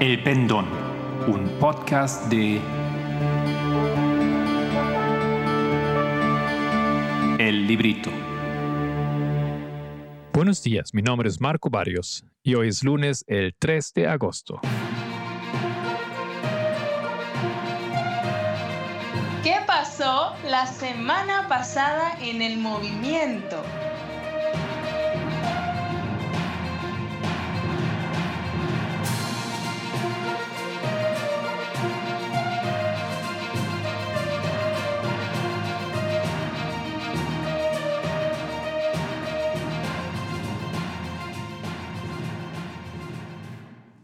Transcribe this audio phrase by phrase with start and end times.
[0.00, 0.64] El Pendón,
[1.26, 2.58] un podcast de
[7.38, 8.10] El Librito.
[10.32, 14.62] Buenos días, mi nombre es Marco Barrios y hoy es lunes el 3 de agosto.
[19.44, 23.62] ¿Qué pasó la semana pasada en el movimiento?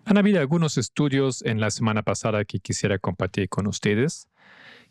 [0.09, 4.29] Han habido algunos estudios en la semana pasada que quisiera compartir con ustedes.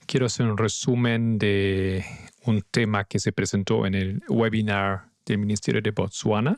[0.08, 2.04] Quiero hacer un resumen de
[2.44, 6.58] un tema que se presentó en el webinar del Ministerio de Botswana.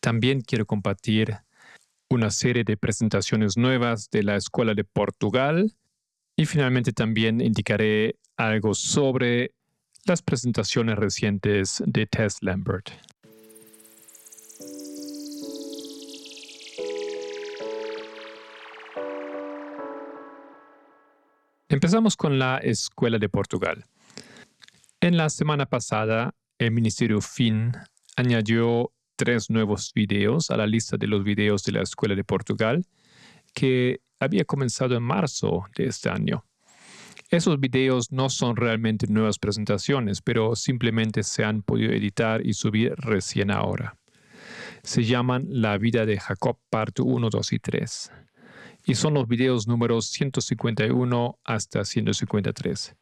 [0.00, 1.36] También quiero compartir
[2.08, 5.76] una serie de presentaciones nuevas de la Escuela de Portugal
[6.34, 9.52] y finalmente también indicaré algo sobre
[10.06, 12.88] las presentaciones recientes de Tess Lambert.
[21.76, 23.84] Empezamos con la Escuela de Portugal.
[24.98, 27.72] En la semana pasada, el Ministerio FIN
[28.16, 32.86] añadió tres nuevos videos a la lista de los videos de la Escuela de Portugal
[33.52, 36.46] que había comenzado en marzo de este año.
[37.28, 42.94] Esos videos no son realmente nuevas presentaciones, pero simplemente se han podido editar y subir
[42.96, 43.98] recién ahora.
[44.82, 48.12] Se llaman La vida de Jacob, parte 1, 2 y 3
[48.86, 52.94] y son los videos números 151 hasta 153.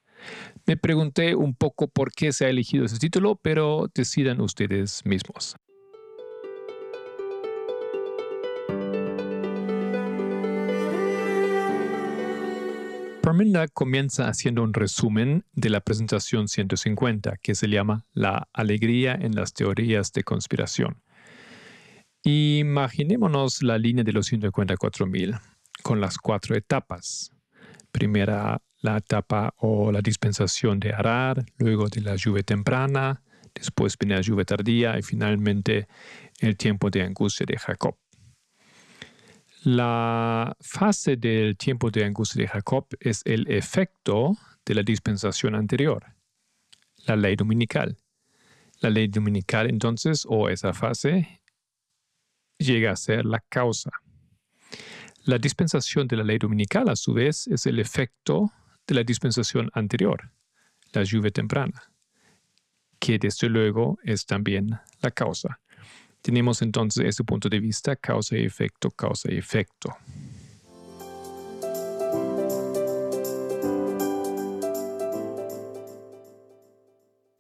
[0.67, 5.57] Me pregunté un poco por qué se ha elegido ese título, pero decidan ustedes mismos.
[13.21, 19.35] Parminda comienza haciendo un resumen de la presentación 150, que se llama La alegría en
[19.35, 21.03] las teorías de conspiración.
[22.23, 25.41] Imaginémonos la línea de los 154.000
[25.85, 27.31] con las cuatro etapas.
[27.93, 33.23] Primera, la etapa o la dispensación de arar, luego de la lluvia temprana,
[33.55, 35.87] después viene la lluvia tardía y finalmente
[36.41, 37.97] el tiempo de angustia de Jacob.
[39.63, 46.03] La fase del tiempo de angustia de Jacob es el efecto de la dispensación anterior,
[47.07, 47.99] la ley dominical.
[48.81, 51.43] La ley dominical entonces, o esa fase,
[52.59, 53.91] llega a ser la causa.
[55.27, 58.53] La dispensación de la ley dominical, a su vez, es el efecto
[58.87, 60.31] de la dispensación anterior,
[60.93, 61.83] la lluvia temprana,
[62.99, 65.61] que desde luego es también la causa.
[66.21, 69.97] Tenemos entonces ese punto de vista, causa y efecto, causa y efecto.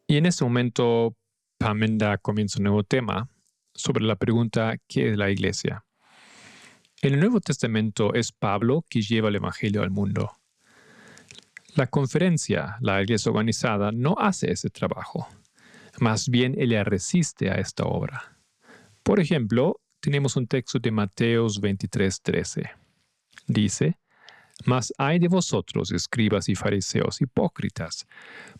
[0.07, 1.15] Y en ese momento,
[1.59, 3.29] Pamenda comienza un nuevo tema
[3.75, 5.85] sobre la pregunta ¿qué es la iglesia?
[7.05, 10.39] El Nuevo Testamento es Pablo que lleva el Evangelio al mundo.
[11.75, 15.29] La conferencia, la iglesia organizada, no hace ese trabajo.
[15.99, 18.39] Más bien ella resiste a esta obra.
[19.03, 22.71] Por ejemplo, tenemos un texto de Mateos 23:13.
[23.49, 23.99] Dice,
[24.65, 28.07] Mas hay de vosotros, escribas y fariseos hipócritas,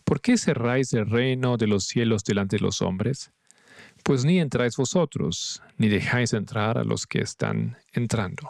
[0.03, 3.31] ¿por qué cerráis el reino de los cielos delante de los hombres?
[4.03, 8.49] Pues ni entráis vosotros, ni dejáis entrar a los que están entrando.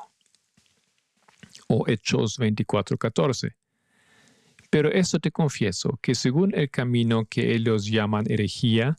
[1.68, 3.56] O Hechos 24:14.
[4.70, 8.98] Pero esto te confieso, que según el camino que ellos llaman herejía,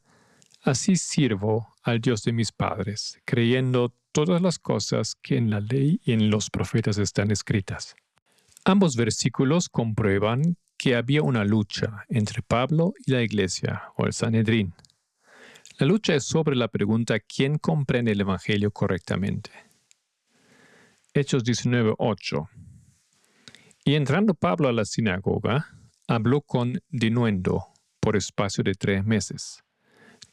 [0.63, 6.01] así sirvo al Dios de mis padres, creyendo todas las cosas que en la ley
[6.03, 7.95] y en los profetas están escritas.
[8.65, 14.73] Ambos versículos comprueban que había una lucha entre Pablo y la iglesia o el Sanedrín
[15.79, 19.51] la lucha es sobre la pregunta ¿quién comprende el Evangelio correctamente?
[21.13, 22.49] Hechos 19:8.
[23.85, 25.67] Y entrando Pablo a la sinagoga,
[26.09, 27.67] habló con denuendo
[28.01, 29.65] por espacio de tres meses,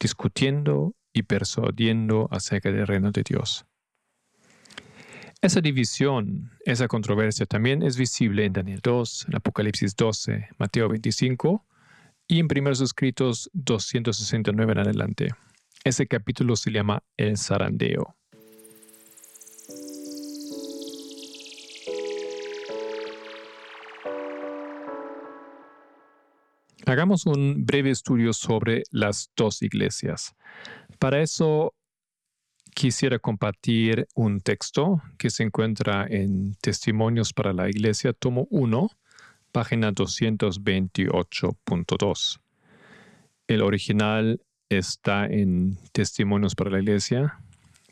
[0.00, 3.66] discutiendo y persuadiendo acerca del reino de Dios.
[5.42, 11.66] Esa división, esa controversia también es visible en Daniel 2, en Apocalipsis 12, Mateo 25
[12.26, 15.28] y en primeros escritos 269 en adelante.
[15.84, 18.16] Ese capítulo se llama El zarandeo.
[26.86, 30.34] Hagamos un breve estudio sobre las dos iglesias.
[30.98, 31.74] Para eso
[32.74, 38.90] quisiera compartir un texto que se encuentra en Testimonios para la Iglesia, tomo 1,
[39.54, 42.40] página 228.2.
[43.46, 47.38] El original está en Testimonios para la Iglesia,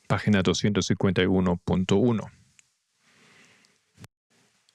[0.08, 2.32] página 251.1.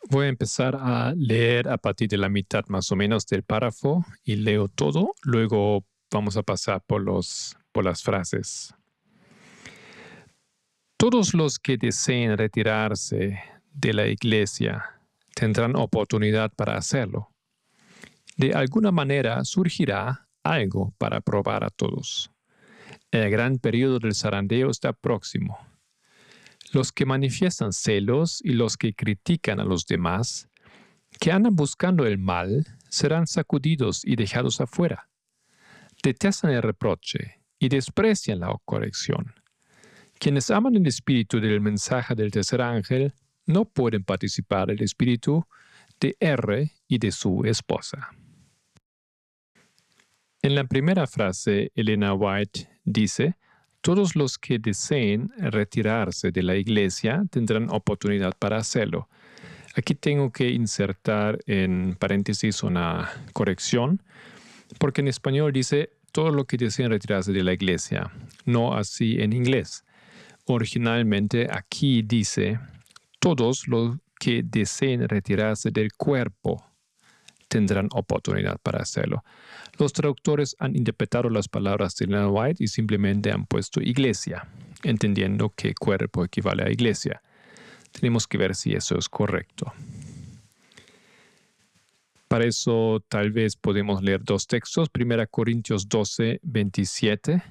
[0.10, 4.06] Voy a empezar a leer a partir de la mitad más o menos del párrafo
[4.24, 8.74] y leo todo, luego vamos a pasar por, los, por las frases.
[10.95, 13.42] Todos los que deseen retirarse
[13.74, 14.96] de la iglesia
[15.38, 17.30] tendrán oportunidad para hacerlo.
[18.38, 22.31] De alguna manera surgirá algo para probar a todos.
[23.12, 25.60] El gran periodo del zarandeo está próximo.
[26.74, 30.50] Los que manifiestan celos y los que critican a los demás,
[31.19, 35.07] que andan buscando el mal, serán sacudidos y dejados afuera.
[36.01, 39.36] Detestan el reproche y desprecian la corrección.
[40.18, 43.13] Quienes aman el espíritu del mensaje del tercer ángel
[43.47, 45.45] no pueden participar el espíritu
[45.99, 48.09] de R y de su esposa.
[50.41, 53.35] En la primera frase, Elena White dice,
[53.81, 59.09] todos los que deseen retirarse de la iglesia tendrán oportunidad para hacerlo.
[59.75, 64.01] Aquí tengo que insertar en paréntesis una corrección,
[64.79, 68.11] porque en español dice todo lo que deseen retirarse de la iglesia,
[68.45, 69.85] no así en inglés.
[70.45, 72.59] Originalmente aquí dice
[73.35, 76.63] todos los que deseen retirarse del cuerpo
[77.50, 79.24] tendrán oportunidad para hacerlo.
[79.77, 84.47] Los traductores han interpretado las palabras de Leonard White y simplemente han puesto iglesia,
[84.83, 87.21] entendiendo que cuerpo equivale a iglesia.
[87.91, 89.74] Tenemos que ver si eso es correcto.
[92.29, 94.88] Para eso tal vez podemos leer dos textos.
[94.97, 97.44] 1 Corintios 12, 27.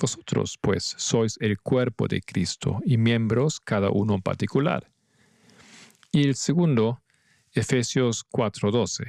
[0.00, 4.91] Vosotros, pues, sois el cuerpo de Cristo y miembros cada uno en particular.
[6.14, 7.00] Y el segundo,
[7.52, 9.06] Efesios 4:12,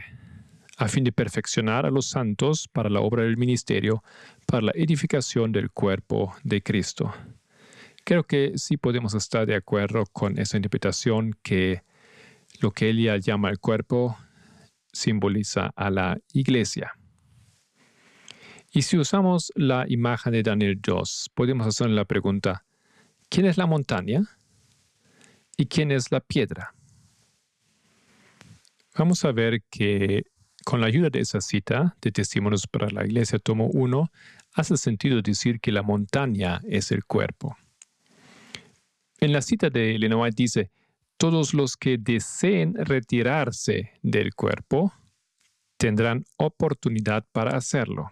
[0.77, 4.01] a fin de perfeccionar a los santos para la obra del ministerio,
[4.47, 7.13] para la edificación del cuerpo de Cristo.
[8.05, 11.83] Creo que sí podemos estar de acuerdo con esa interpretación que
[12.61, 14.17] lo que ella llama el cuerpo
[14.93, 16.93] simboliza a la iglesia.
[18.71, 22.63] Y si usamos la imagen de Daniel 2, podemos hacer la pregunta,
[23.27, 24.39] ¿quién es la montaña?
[25.57, 26.73] ¿Y quién es la piedra?
[28.95, 30.23] Vamos a ver que
[30.63, 34.11] con la ayuda de esa cita de Testimonios para la Iglesia, tomo 1,
[34.53, 37.57] hace sentido decir que la montaña es el cuerpo.
[39.19, 40.69] En la cita de Lenoir dice,
[41.17, 44.93] todos los que deseen retirarse del cuerpo
[45.77, 48.11] tendrán oportunidad para hacerlo.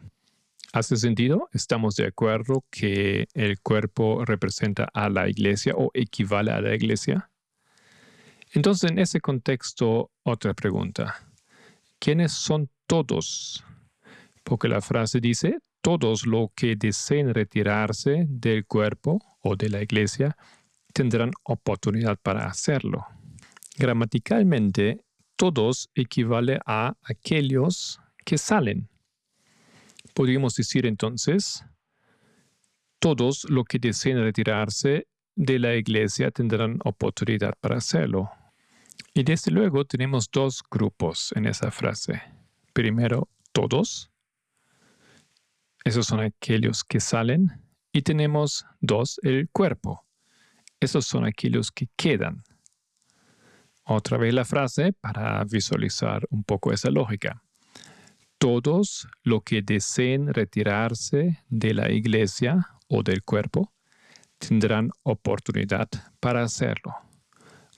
[0.73, 1.49] ¿Hace sentido?
[1.53, 7.30] ¿Estamos de acuerdo que el cuerpo representa a la iglesia o equivale a la iglesia?
[8.53, 11.15] Entonces, en ese contexto, otra pregunta.
[11.99, 13.63] ¿Quiénes son todos?
[14.43, 20.35] Porque la frase dice, todos los que deseen retirarse del cuerpo o de la iglesia
[20.93, 23.05] tendrán oportunidad para hacerlo.
[23.77, 25.05] Gramaticalmente,
[25.37, 28.89] todos equivale a aquellos que salen.
[30.13, 31.63] Podríamos decir entonces,
[32.99, 38.29] todos los que deseen retirarse de la iglesia tendrán oportunidad para hacerlo.
[39.13, 42.21] Y desde luego tenemos dos grupos en esa frase.
[42.73, 44.09] Primero, todos.
[45.83, 47.51] Esos son aquellos que salen.
[47.91, 50.05] Y tenemos dos, el cuerpo.
[50.79, 52.43] Esos son aquellos que quedan.
[53.83, 57.43] Otra vez la frase para visualizar un poco esa lógica.
[58.37, 63.73] Todos los que deseen retirarse de la iglesia o del cuerpo
[64.37, 65.89] tendrán oportunidad
[66.19, 66.95] para hacerlo.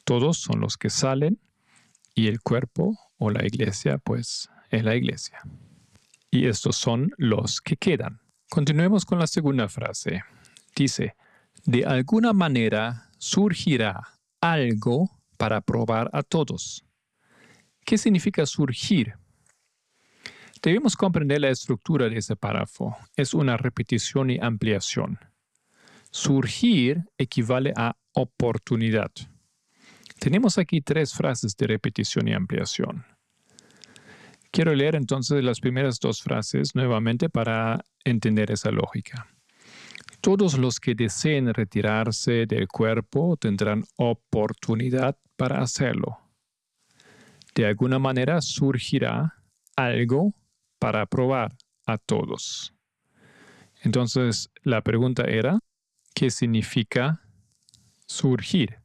[0.03, 1.39] Todos son los que salen
[2.13, 5.39] y el cuerpo o la iglesia, pues es la iglesia.
[6.29, 8.19] Y estos son los que quedan.
[8.49, 10.23] Continuemos con la segunda frase.
[10.75, 11.15] Dice,
[11.65, 16.83] de alguna manera surgirá algo para probar a todos.
[17.85, 19.13] ¿Qué significa surgir?
[20.61, 22.95] Debemos comprender la estructura de ese párrafo.
[23.15, 25.19] Es una repetición y ampliación.
[26.11, 29.11] Surgir equivale a oportunidad.
[30.23, 33.05] Tenemos aquí tres frases de repetición y ampliación.
[34.51, 39.27] Quiero leer entonces las primeras dos frases nuevamente para entender esa lógica.
[40.21, 46.19] Todos los que deseen retirarse del cuerpo tendrán oportunidad para hacerlo.
[47.53, 49.43] De alguna manera surgirá
[49.75, 50.33] algo
[50.79, 51.53] para probar
[51.85, 52.73] a todos.
[53.81, 55.59] Entonces, la pregunta era,
[56.15, 57.19] ¿qué significa
[58.05, 58.82] surgir?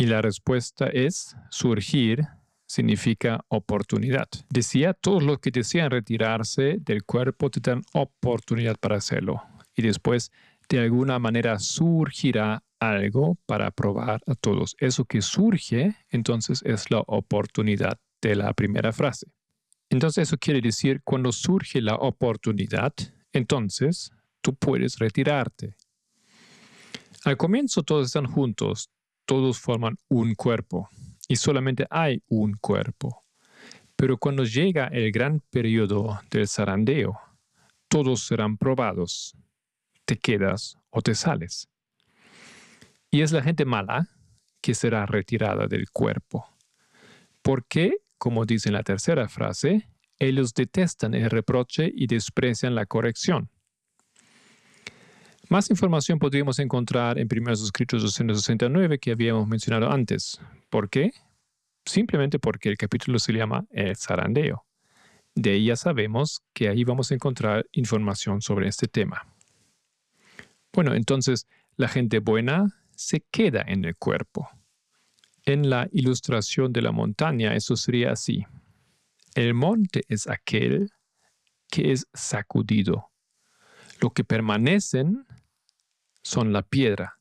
[0.00, 2.24] Y la respuesta es surgir
[2.66, 4.28] significa oportunidad.
[4.48, 9.42] Decía, todos los que desean retirarse del cuerpo te dan oportunidad para hacerlo.
[9.74, 10.30] Y después,
[10.68, 14.76] de alguna manera, surgirá algo para probar a todos.
[14.78, 19.26] Eso que surge, entonces, es la oportunidad de la primera frase.
[19.90, 22.92] Entonces, eso quiere decir, cuando surge la oportunidad,
[23.32, 24.12] entonces
[24.42, 25.74] tú puedes retirarte.
[27.24, 28.90] Al comienzo todos están juntos,
[29.28, 30.88] todos forman un cuerpo
[31.28, 33.20] y solamente hay un cuerpo.
[33.94, 37.20] Pero cuando llega el gran periodo del zarandeo,
[37.88, 39.36] todos serán probados.
[40.06, 41.68] Te quedas o te sales.
[43.10, 44.08] Y es la gente mala
[44.62, 46.46] que será retirada del cuerpo.
[47.42, 53.50] Porque, como dice en la tercera frase, ellos detestan el reproche y desprecian la corrección.
[55.50, 60.38] Más información podríamos encontrar en Primeros Escritos 269 que habíamos mencionado antes.
[60.68, 61.10] ¿Por qué?
[61.86, 64.66] Simplemente porque el capítulo se llama El zarandeo.
[65.34, 69.26] De ahí ya sabemos que ahí vamos a encontrar información sobre este tema.
[70.70, 74.50] Bueno, entonces la gente buena se queda en el cuerpo.
[75.46, 78.44] En la ilustración de la montaña eso sería así.
[79.34, 80.90] El monte es aquel
[81.70, 83.10] que es sacudido.
[84.02, 85.24] Lo que permanecen
[86.22, 87.18] son la piedra.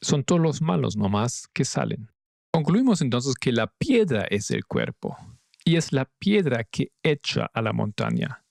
[0.00, 2.10] Son todos los malos nomás que salen.
[2.52, 5.16] Concluimos entonces que la piedra es el cuerpo
[5.64, 8.44] y es la piedra que echa a la montaña.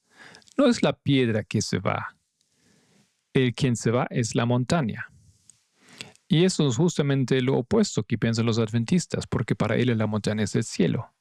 [0.57, 2.15] No es la piedra que se va.
[3.33, 5.07] El quien se va es la montaña.
[6.27, 10.43] Y eso es justamente lo opuesto que piensan los adventistas, porque para ellos la montaña
[10.43, 11.13] es el cielo.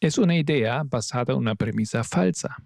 [0.00, 2.56] Es una idea basada en una premisa falsa.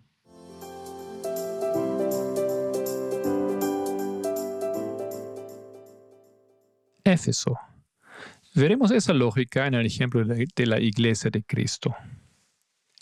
[7.12, 7.58] Éfeso.
[8.54, 11.94] Veremos esa lógica en el ejemplo de la iglesia de Cristo.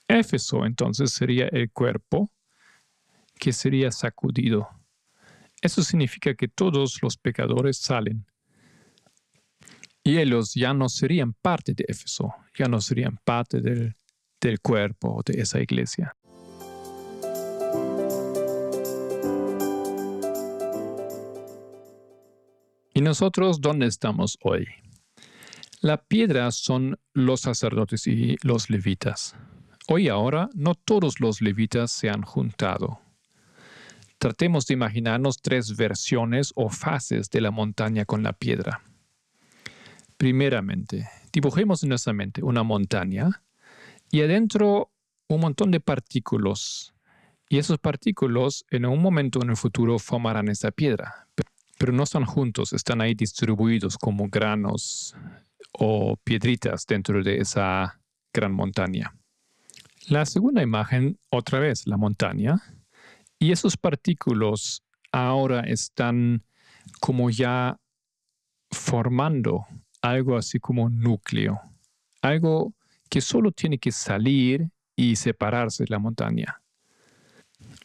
[0.07, 2.31] Éfeso entonces sería el cuerpo
[3.39, 4.69] que sería sacudido.
[5.63, 8.27] Eso significa que todos los pecadores salen.
[10.03, 13.95] Y ellos ya no serían parte de Éfeso, ya no serían parte del,
[14.41, 16.17] del cuerpo de esa iglesia.
[23.01, 24.69] ¿Y nosotros dónde estamos hoy?
[25.81, 29.35] La piedra son los sacerdotes y los levitas.
[29.89, 33.01] Hoy ahora no todos los levitas se han juntado.
[34.19, 38.83] Tratemos de imaginarnos tres versiones o fases de la montaña con la piedra.
[40.19, 43.43] Primeramente, dibujemos en nuestra mente una montaña
[44.11, 44.93] y adentro
[45.27, 46.93] un montón de partículas.
[47.49, 51.29] Y esos partículas en un momento en el futuro formarán esa piedra
[51.81, 55.17] pero no están juntos, están ahí distribuidos como granos
[55.73, 57.99] o piedritas dentro de esa
[58.35, 59.17] gran montaña.
[60.07, 62.61] La segunda imagen, otra vez, la montaña,
[63.39, 66.45] y esos partículos ahora están
[67.01, 67.79] como ya
[68.71, 69.65] formando
[70.03, 71.63] algo así como un núcleo,
[72.21, 72.75] algo
[73.09, 76.61] que solo tiene que salir y separarse de la montaña.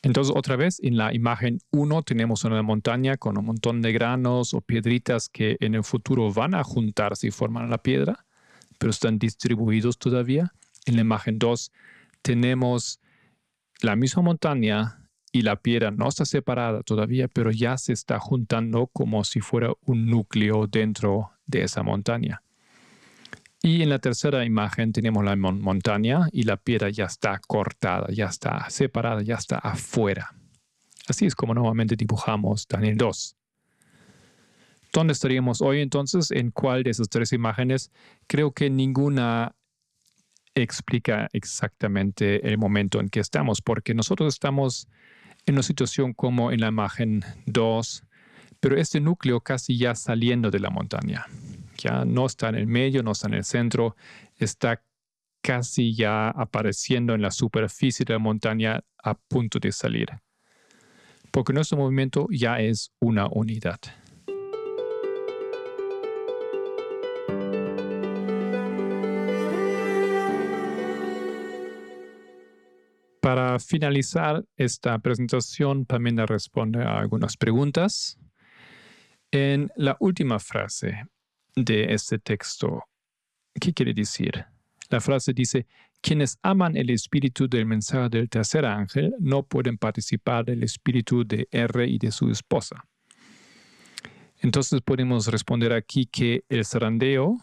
[0.06, 4.54] Entonces, otra vez, en la imagen 1 tenemos una montaña con un montón de granos
[4.54, 8.24] o piedritas que en el futuro van a juntarse y formar la piedra,
[8.78, 10.54] pero están distribuidos todavía.
[10.86, 11.72] En la imagen 2
[12.22, 13.00] tenemos
[13.82, 18.86] la misma montaña y la piedra no está separada todavía, pero ya se está juntando
[18.94, 22.44] como si fuera un núcleo dentro de esa montaña.
[23.66, 28.28] Y en la tercera imagen tenemos la montaña y la piedra ya está cortada, ya
[28.28, 30.36] está separada, ya está afuera.
[31.08, 33.36] Así es como normalmente dibujamos Daniel 2.
[34.94, 36.30] ¿Dónde estaríamos hoy entonces?
[36.30, 37.92] ¿En cuál de esas tres imágenes?
[38.28, 39.56] Creo que ninguna
[40.54, 44.88] explica exactamente el momento en que estamos, porque nosotros estamos
[45.48, 48.04] en una situación como en la imagen 2,
[48.60, 51.26] pero este núcleo casi ya saliendo de la montaña
[51.78, 53.96] ya no está en el medio, no está en el centro,
[54.38, 54.82] está
[55.42, 60.10] casi ya apareciendo en la superficie de la montaña a punto de salir.
[61.32, 63.80] Porque nuestro movimiento ya es una unidad.
[73.26, 78.20] Para finalizar esta presentación, Pamela responde a algunas preguntas.
[79.32, 81.08] En la última frase,
[81.56, 82.84] de este texto.
[83.60, 84.46] ¿Qué quiere decir?
[84.90, 85.66] La frase dice,
[86.02, 91.48] quienes aman el espíritu del mensaje del tercer ángel no pueden participar del espíritu de
[91.52, 92.86] R y de su esposa.
[94.40, 97.38] Entonces podemos responder aquí que el zarandeo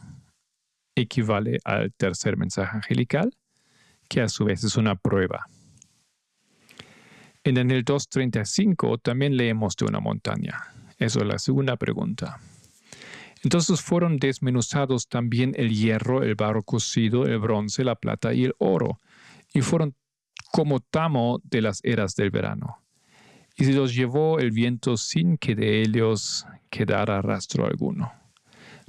[0.95, 3.35] equivale al tercer mensaje angelical,
[4.09, 5.47] que a su vez es una prueba.
[7.45, 10.63] En Daniel 2.35 también leemos de una montaña.
[10.99, 12.39] Eso es la segunda pregunta.
[13.43, 18.55] Entonces fueron desmenuzados también el hierro, el barro cocido, el bronce, la plata y el
[18.59, 19.01] oro,
[19.53, 19.95] y fueron
[20.53, 22.79] como tamo de las eras del verano.
[23.57, 28.13] Y se los llevó el viento sin que de ellos quedara rastro alguno.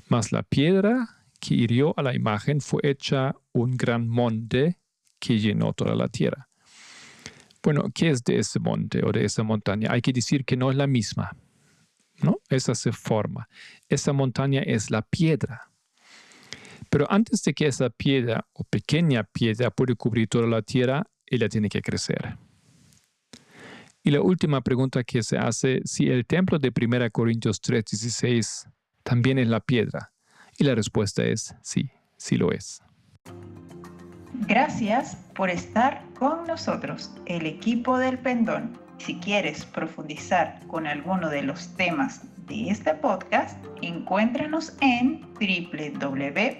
[0.07, 1.07] Mas la piedra
[1.39, 4.79] que hirió a la imagen fue hecha un gran monte
[5.19, 6.47] que llenó toda la tierra.
[7.61, 9.89] Bueno, ¿qué es de ese monte o de esa montaña?
[9.91, 11.35] Hay que decir que no es la misma.
[12.21, 12.39] ¿No?
[12.49, 13.47] Esa se forma.
[13.89, 15.69] Esa montaña es la piedra.
[16.89, 21.49] Pero antes de que esa piedra o pequeña piedra pueda cubrir toda la tierra, ella
[21.49, 22.37] tiene que crecer.
[24.03, 28.69] Y la última pregunta que se hace, si el templo de 1 Corintios 3:16
[29.03, 30.11] también es la piedra.
[30.57, 32.81] Y la respuesta es sí, sí lo es.
[34.47, 38.82] Gracias por estar con nosotros, el equipo del pendón.
[39.03, 46.53] Si quieres profundizar con alguno de los temas de este podcast, encuéntranos en www.librito.org.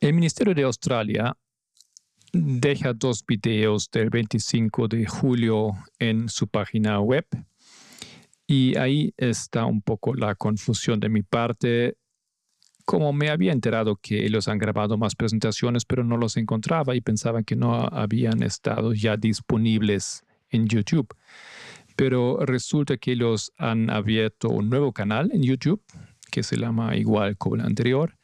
[0.00, 1.34] El Ministerio de Australia
[2.34, 7.26] deja dos videos del 25 de julio en su página web
[8.46, 11.96] y ahí está un poco la confusión de mi parte.
[12.84, 17.00] Como me había enterado que ellos han grabado más presentaciones, pero no los encontraba y
[17.00, 21.08] pensaba que no habían estado ya disponibles en YouTube.
[21.96, 25.82] Pero resulta que ellos han abierto un nuevo canal en YouTube
[26.30, 28.18] que se llama igual como el anterior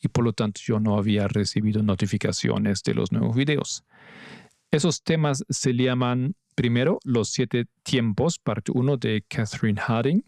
[0.00, 3.84] y por lo tanto yo no había recibido notificaciones de los nuevos videos.
[4.70, 10.22] Esos temas se llaman primero Los siete tiempos, parte 1 de Catherine Harding,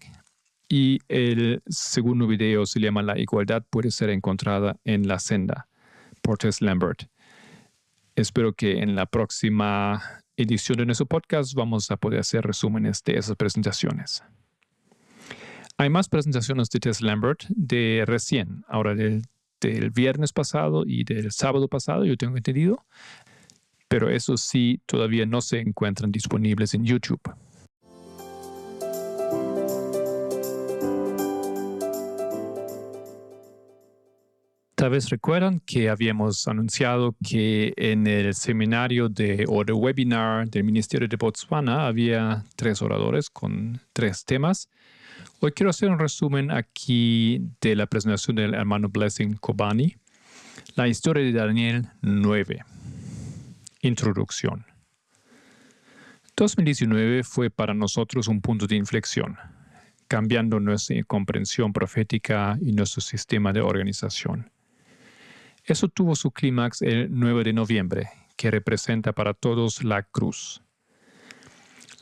[0.68, 5.68] y el segundo video se llama La igualdad puede ser encontrada en la senda,
[6.22, 7.04] por Tess Lambert.
[8.16, 10.02] Espero que en la próxima
[10.37, 14.24] edición de nuestro podcast vamos a poder hacer resúmenes de esas presentaciones.
[15.78, 19.22] Hay más presentaciones de Tess Lambert de recién, ahora del
[19.62, 22.85] del viernes pasado y del sábado pasado, yo tengo entendido,
[23.88, 27.20] pero eso sí todavía no se encuentran disponibles en YouTube.
[34.83, 40.64] Tal vez recuerdan que habíamos anunciado que en el seminario de, o el webinar del
[40.64, 44.68] Ministerio de Botswana había tres oradores con tres temas.
[45.44, 49.96] Hoy quiero hacer un resumen aquí de la presentación del hermano Blessing Kobani,
[50.76, 52.61] la historia de Daniel 9.
[53.81, 54.64] Introducción.
[56.37, 59.37] 2019 fue para nosotros un punto de inflexión,
[60.07, 64.48] cambiando nuestra comprensión profética y nuestro sistema de organización.
[65.64, 70.62] Eso tuvo su clímax el 9 de noviembre, que representa para todos la cruz,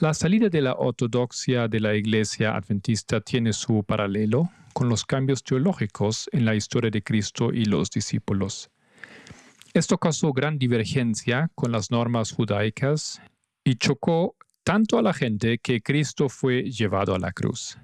[0.00, 5.44] la salida de la ortodoxia de la Iglesia adventista tiene su paralelo con los cambios
[5.44, 8.70] teológicos en la historia de Cristo y los discípulos.
[9.74, 13.20] Esto causó gran divergencia con las normas judaicas
[13.62, 17.76] y chocó tanto a la gente que Cristo fue llevado a la cruz.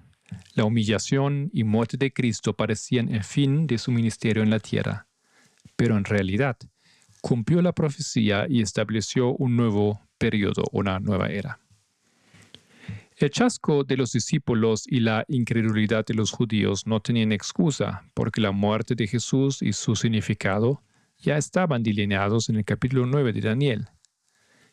[0.55, 5.07] La humillación y muerte de Cristo parecían el fin de su ministerio en la tierra,
[5.77, 6.57] pero en realidad
[7.21, 11.61] cumplió la profecía y estableció un nuevo periodo, una nueva era.
[13.19, 18.43] El chasco de los discípulos y la incredulidad de los judíos no tenían excusa, porque
[18.43, 20.83] la muerte de Jesús y su significado
[21.17, 23.89] ya estaban delineados en el capítulo 9 de Daniel.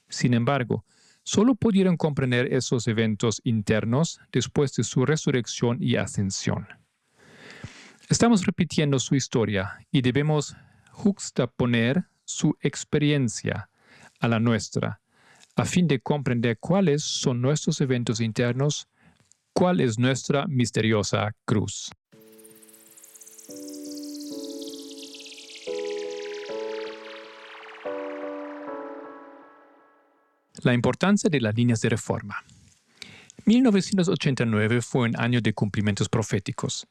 [0.10, 0.84] Sin embargo,
[1.24, 6.68] solo pudieron comprender esos eventos internos después de su resurrección y ascensión.
[8.10, 10.58] Estamos repitiendo su historia y debemos
[10.92, 13.70] juxtaponer su experiencia
[14.20, 15.00] a la nuestra
[15.56, 18.88] a fin de comprender cuáles son nuestros eventos internos,
[19.54, 21.92] cuál es nuestra misteriosa cruz.
[30.64, 32.38] La importancia de las líneas de reforma.
[33.46, 36.88] 1989 fue un año de cumplimientos proféticos.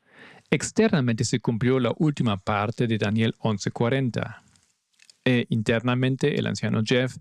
[0.51, 4.43] Externamente se cumplió la última parte de Daniel 11:40.
[5.25, 7.17] E internamente el anciano Jeff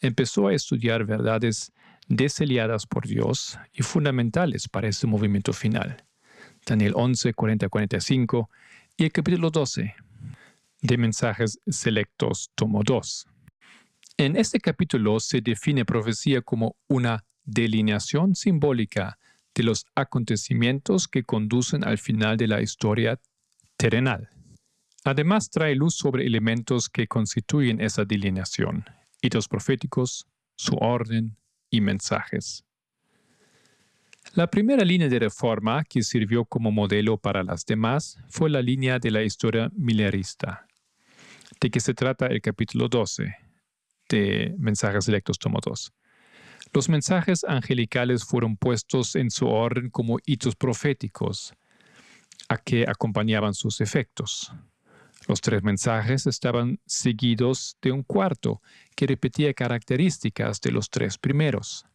[0.00, 1.72] empezó a estudiar verdades
[2.08, 6.04] deseliadas por Dios y fundamentales para este movimiento final.
[6.66, 8.50] Daniel 11, 40, 45
[8.96, 9.94] y el capítulo 12
[10.82, 13.26] de Mensajes Selectos, tomo 2.
[14.16, 19.18] En este capítulo se define profecía como una delineación simbólica
[19.54, 23.18] de los acontecimientos que conducen al final de la historia
[23.76, 24.28] terrenal.
[25.04, 28.84] Además trae luz sobre elementos que constituyen esa delineación,
[29.22, 31.36] hitos proféticos, su orden
[31.70, 32.64] y mensajes.
[34.34, 38.98] La primera línea de reforma que sirvió como modelo para las demás fue la línea
[38.98, 40.66] de la historia milerista,
[41.60, 43.34] de que se trata el capítulo 12
[44.08, 45.92] de Mensajes Electos Tomo 2.
[46.72, 51.54] Los mensajes angelicales fueron puestos en su orden como hitos proféticos,
[52.48, 54.52] a que acompañaban sus efectos.
[55.30, 58.60] Los tres mensajes estaban seguidos de un cuarto
[58.96, 61.86] que repetía características de los tres primeros.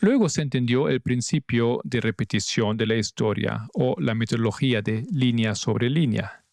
[0.00, 5.54] Luego se entendió el principio de repetición de la historia o la metodología de línea
[5.54, 6.44] sobre línea.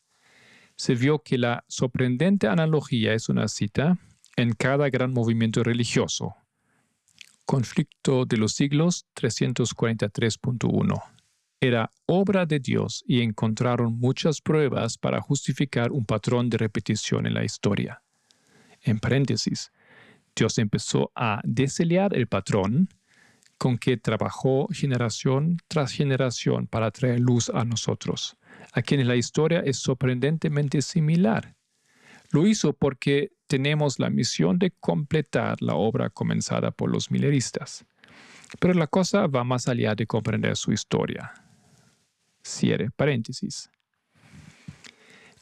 [0.76, 3.98] Se vio que la sorprendente analogía es una cita
[4.36, 6.36] en cada gran movimiento religioso.
[7.48, 11.19] Conflicto de los siglos 343.1
[11.62, 17.34] era obra de Dios y encontraron muchas pruebas para justificar un patrón de repetición en
[17.34, 18.02] la historia.
[18.82, 19.72] En paréntesis,
[20.36, 22.88] Dios empezó a deseliar el patrón
[23.58, 28.38] con que trabajó generación tras generación para traer luz a nosotros,
[28.72, 31.56] a quienes la historia es sorprendentemente similar.
[32.32, 37.86] Lo hizo porque tenemos la misión de completar la obra comenzada por los mileristas.
[38.60, 41.34] Pero la cosa va más allá de comprender su historia.
[42.44, 43.70] Cierre paréntesis.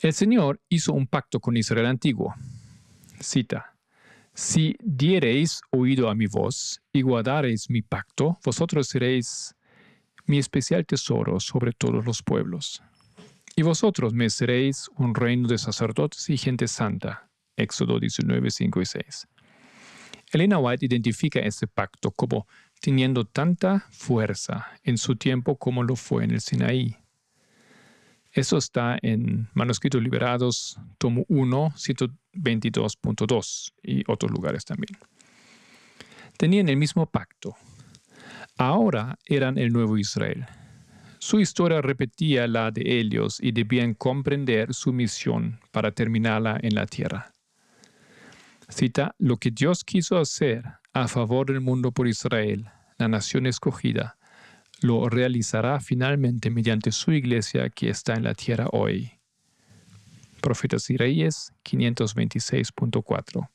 [0.02, 2.36] El Señor hizo un pacto con Israel antiguo.
[3.20, 3.74] Cita.
[4.34, 9.56] Si diereis oído a mi voz y guardareis mi pacto, vosotros seréis
[10.28, 12.84] mi especial tesoro sobre todos los pueblos.
[13.56, 17.28] Y vosotros me seréis un reino de sacerdotes y gente santa.
[17.56, 19.28] Éxodo 19, 5 y 6.
[20.32, 22.46] Elena White identifica este pacto como
[22.80, 26.96] teniendo tanta fuerza en su tiempo como lo fue en el Sinaí.
[28.32, 34.98] Eso está en Manuscritos Liberados, tomo 1, 122.2 y otros lugares también.
[36.38, 37.56] Tenían el mismo pacto.
[38.58, 40.46] Ahora eran el nuevo Israel.
[41.20, 46.86] Su historia repetía la de ellos y debían comprender su misión para terminarla en la
[46.86, 47.34] tierra.
[48.70, 50.64] Cita, lo que Dios quiso hacer
[51.02, 54.18] a favor del mundo por Israel, la nación escogida,
[54.82, 59.12] lo realizará finalmente mediante su iglesia que está en la tierra hoy.
[60.42, 63.50] Profetas y Reyes 526.4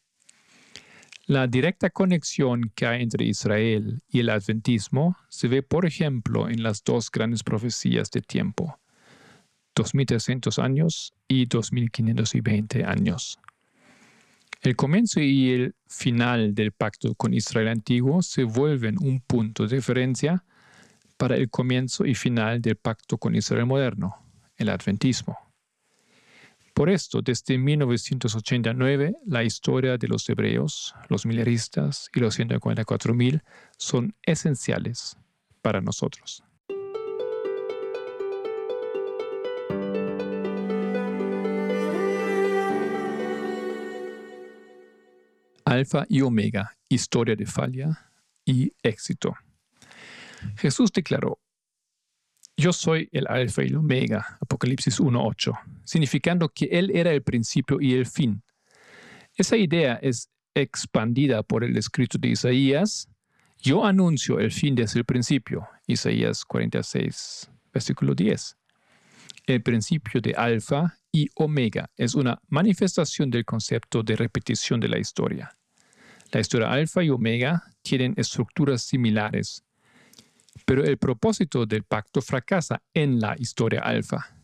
[1.27, 6.63] La directa conexión que hay entre Israel y el adventismo se ve, por ejemplo, en
[6.63, 8.79] las dos grandes profecías de tiempo,
[9.75, 13.39] 2300 años y 2520 años.
[14.63, 19.75] El comienzo y el final del pacto con Israel antiguo se vuelven un punto de
[19.75, 20.45] referencia
[21.17, 24.17] para el comienzo y final del pacto con Israel moderno,
[24.57, 25.37] el adventismo.
[26.75, 33.43] Por esto, desde 1989, la historia de los hebreos, los mileristas y los 144.000
[33.77, 35.17] son esenciales
[35.61, 36.45] para nosotros.
[45.73, 48.11] Alfa y Omega, historia de falla
[48.45, 49.35] y éxito.
[50.57, 51.39] Jesús declaró,
[52.57, 57.81] yo soy el Alfa y el Omega, Apocalipsis 1.8, significando que Él era el principio
[57.81, 58.43] y el fin.
[59.35, 63.09] Esa idea es expandida por el escrito de Isaías,
[63.59, 68.57] yo anuncio el fin desde el principio, Isaías 46, versículo 10.
[69.47, 74.99] El principio de Alfa y Omega es una manifestación del concepto de repetición de la
[74.99, 75.57] historia.
[76.33, 79.67] La historia alfa y omega tienen estructuras similares,
[80.65, 84.35] pero el propósito del pacto fracasa en la historia alfa.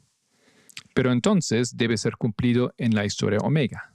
[0.92, 3.94] Pero entonces debe ser cumplido en la historia omega.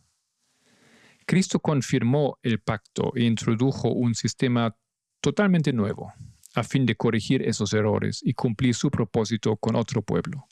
[1.28, 4.76] Cristo confirmó el pacto e introdujo un sistema
[5.22, 6.12] totalmente nuevo,
[6.56, 10.48] a fin de corregir esos errores y cumplir su propósito con otro pueblo.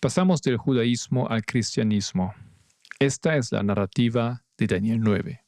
[0.00, 2.32] Pasamos del judaísmo al cristianismo.
[2.98, 5.43] Esta es la narrativa de Daniel 9.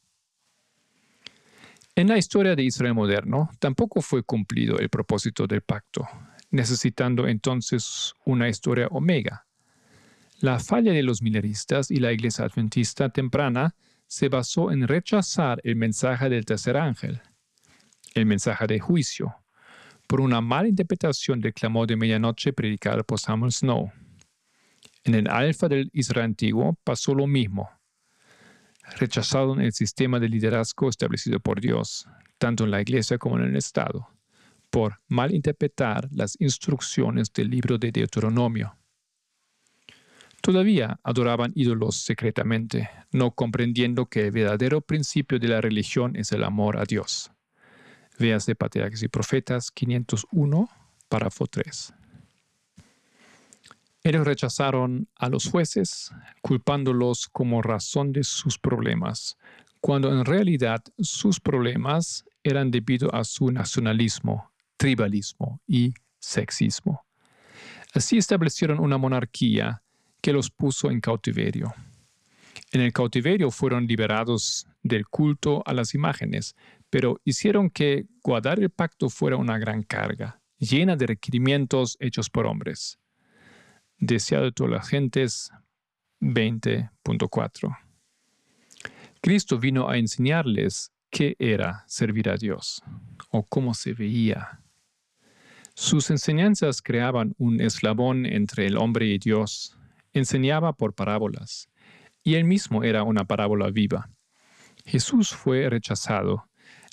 [1.97, 6.07] En la historia de Israel moderno tampoco fue cumplido el propósito del pacto,
[6.51, 9.47] necesitando entonces una historia omega.
[10.39, 13.73] La falla de los mileristas y la iglesia adventista temprana
[14.05, 17.19] se basó en rechazar el mensaje del tercer ángel.
[18.13, 19.35] el mensaje de juicio,
[20.05, 23.91] por una mala interpretación del clamor de medianoche predicado por Samuel Snow.
[25.03, 27.71] En el alfa del Israel antiguo pasó lo mismo.
[28.95, 33.55] Rechazaron el sistema de liderazgo establecido por Dios, tanto en la iglesia como en el
[33.55, 34.07] Estado,
[34.69, 38.75] por malinterpretar las instrucciones del libro de Deuteronomio.
[40.41, 46.43] Todavía adoraban ídolos secretamente, no comprendiendo que el verdadero principio de la religión es el
[46.43, 47.31] amor a Dios.
[48.17, 50.69] Véase Patriarcas y Profetas 501,
[51.09, 51.93] párrafo 3.
[54.07, 59.35] Ellos rechazaron a los jueces, culpándolos como razón de sus problemas,
[59.81, 67.05] cuando en realidad sus problemas eran debido a su nacionalismo, tribalismo y sexismo.
[67.93, 69.83] Así establecieron una monarquía
[70.21, 71.73] que los puso en cautiverio.
[72.71, 76.55] En el cautiverio fueron liberados del culto a las imágenes,
[76.89, 82.47] pero hicieron que guardar el pacto fuera una gran carga, llena de requerimientos hechos por
[82.47, 82.97] hombres.
[83.99, 85.51] Deseado de todas las gentes
[86.21, 87.77] 20.4.
[89.21, 92.81] Cristo vino a enseñarles qué era servir a Dios
[93.31, 94.61] o cómo se veía.
[95.73, 99.77] Sus enseñanzas creaban un eslabón entre el hombre y Dios.
[100.13, 101.69] Enseñaba por parábolas,
[102.23, 104.09] y él mismo era una parábola viva.
[104.85, 106.47] Jesús fue rechazado,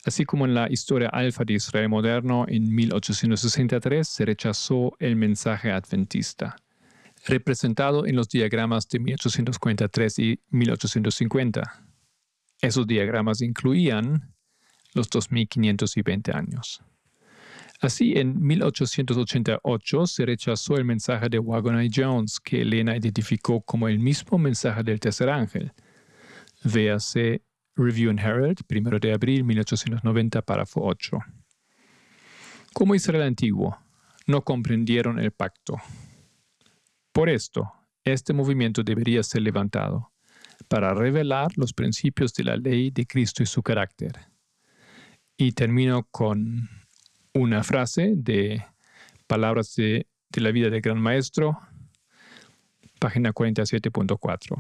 [0.05, 5.71] así como en la historia alfa de Israel moderno en 1863 se rechazó el mensaje
[5.71, 6.57] adventista,
[7.27, 11.63] representado en los diagramas de 1843 y 1850.
[12.61, 14.35] Esos diagramas incluían
[14.95, 16.83] los 2520 años.
[17.81, 23.99] Así, en 1888 se rechazó el mensaje de Wagon Jones, que Elena identificó como el
[23.99, 25.73] mismo mensaje del tercer ángel.
[26.63, 27.43] Véase
[27.77, 31.19] Review and Herald, 1 de abril 1890, párrafo 8.
[32.73, 33.77] Como Israel antiguo,
[34.27, 35.77] no comprendieron el pacto.
[37.15, 37.73] Por esto,
[38.03, 40.11] este movimiento debería ser levantado
[40.67, 44.19] para revelar los principios de la ley de Cristo y su carácter.
[45.37, 46.69] Y termino con
[47.33, 48.65] una frase de
[49.29, 51.57] Palabras de, la vida del Gran Maestro,
[52.99, 54.57] página 47.4.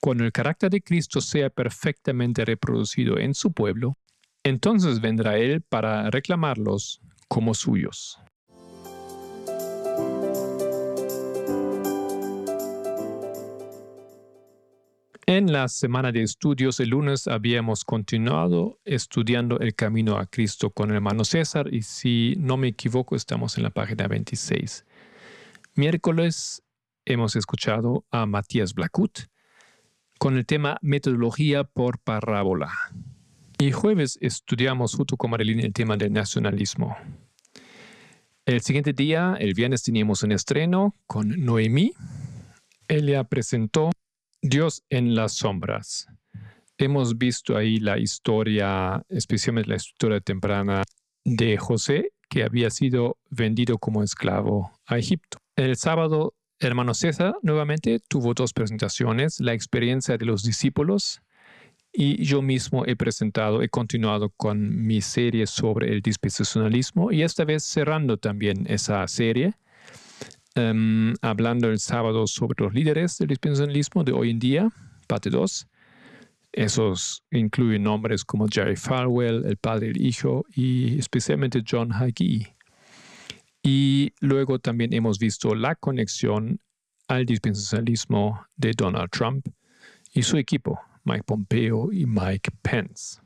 [0.00, 3.98] Cuando el carácter de Cristo sea perfectamente reproducido en su pueblo,
[4.44, 8.18] entonces vendrá Él para reclamarlos como suyos.
[15.30, 20.90] En la semana de estudios, el lunes habíamos continuado estudiando el camino a Cristo con
[20.90, 24.84] el hermano César y si no me equivoco estamos en la página 26.
[25.76, 26.64] Miércoles
[27.04, 29.20] hemos escuchado a Matías Blacut
[30.18, 32.72] con el tema metodología por parábola.
[33.60, 36.96] Y jueves estudiamos junto con Marilyn el tema del nacionalismo.
[38.46, 41.92] El siguiente día, el viernes, teníamos un estreno con Noemí.
[42.88, 43.92] Ella presentó
[44.42, 46.08] Dios en las sombras.
[46.78, 50.82] Hemos visto ahí la historia, especialmente la historia temprana
[51.24, 55.38] de José, que había sido vendido como esclavo a Egipto.
[55.56, 61.20] El sábado, hermano César nuevamente tuvo dos presentaciones, la experiencia de los discípulos
[61.92, 67.44] y yo mismo he presentado, he continuado con mi serie sobre el dispensacionalismo y esta
[67.44, 69.54] vez cerrando también esa serie
[70.56, 74.68] Em, hablando el sábado sobre los líderes del dispensacionalismo de hoy en día,
[75.06, 75.68] parte 2.
[76.52, 82.56] Esos incluyen nombres como Jerry Falwell, el padre el hijo y especialmente John Hagee.
[83.62, 86.60] Y luego también hemos visto la conexión
[87.06, 89.46] al dispensacionalismo de Donald Trump
[90.12, 93.20] y su equipo, Mike Pompeo y Mike Pence.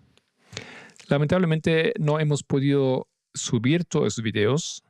[1.08, 4.84] Lamentablemente no hemos podido subir todos esos videos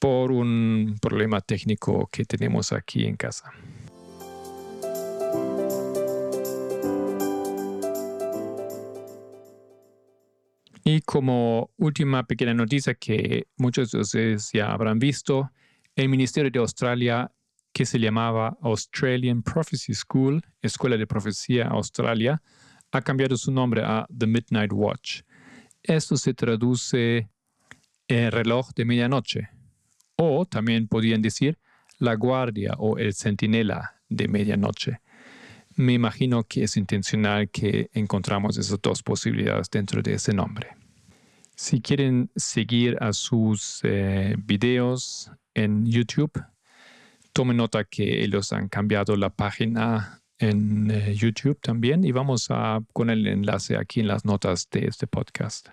[0.00, 3.52] por un problema técnico que tenemos aquí en casa.
[10.82, 15.52] Y como última pequeña noticia que muchos de ustedes ya habrán visto,
[15.94, 17.30] el Ministerio de Australia,
[17.72, 22.42] que se llamaba Australian Prophecy School, Escuela de Profecía Australia,
[22.90, 25.20] ha cambiado su nombre a The Midnight Watch.
[25.82, 27.28] Esto se traduce
[28.08, 29.59] en reloj de medianoche
[30.20, 31.58] o también podían decir
[31.98, 35.00] la guardia o el centinela de medianoche.
[35.76, 40.68] Me imagino que es intencional que encontramos esas dos posibilidades dentro de ese nombre.
[41.56, 46.32] Si quieren seguir a sus eh, videos en YouTube,
[47.32, 52.80] tomen nota que ellos han cambiado la página en eh, YouTube también y vamos a
[52.92, 55.68] poner el enlace aquí en las notas de este podcast.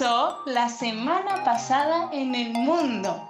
[0.00, 3.22] La semana pasada en el mundo?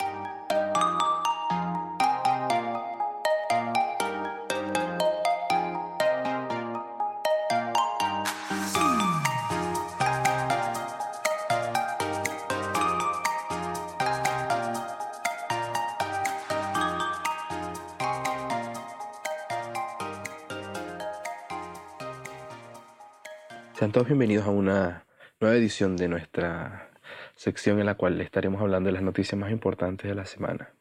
[23.75, 25.05] Sean todos bienvenidos a una
[25.41, 26.91] nueva edición de nuestra
[27.35, 30.75] sección en la cual estaremos hablando de las noticias más importantes de la semana.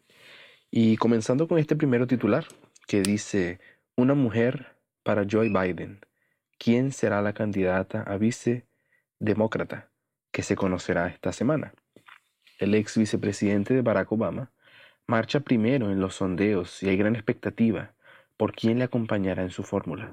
[0.69, 2.45] Y comenzando con este primero titular
[2.86, 3.60] que dice,
[3.95, 6.02] una mujer para Joe Biden.
[6.58, 9.89] ¿Quién será la candidata a vicedemócrata
[10.32, 11.74] que se conocerá esta semana?
[12.58, 14.52] El ex vicepresidente de Barack Obama
[15.08, 17.93] marcha primero en los sondeos y hay gran expectativa
[18.36, 20.12] por quién le acompañará en su fórmula.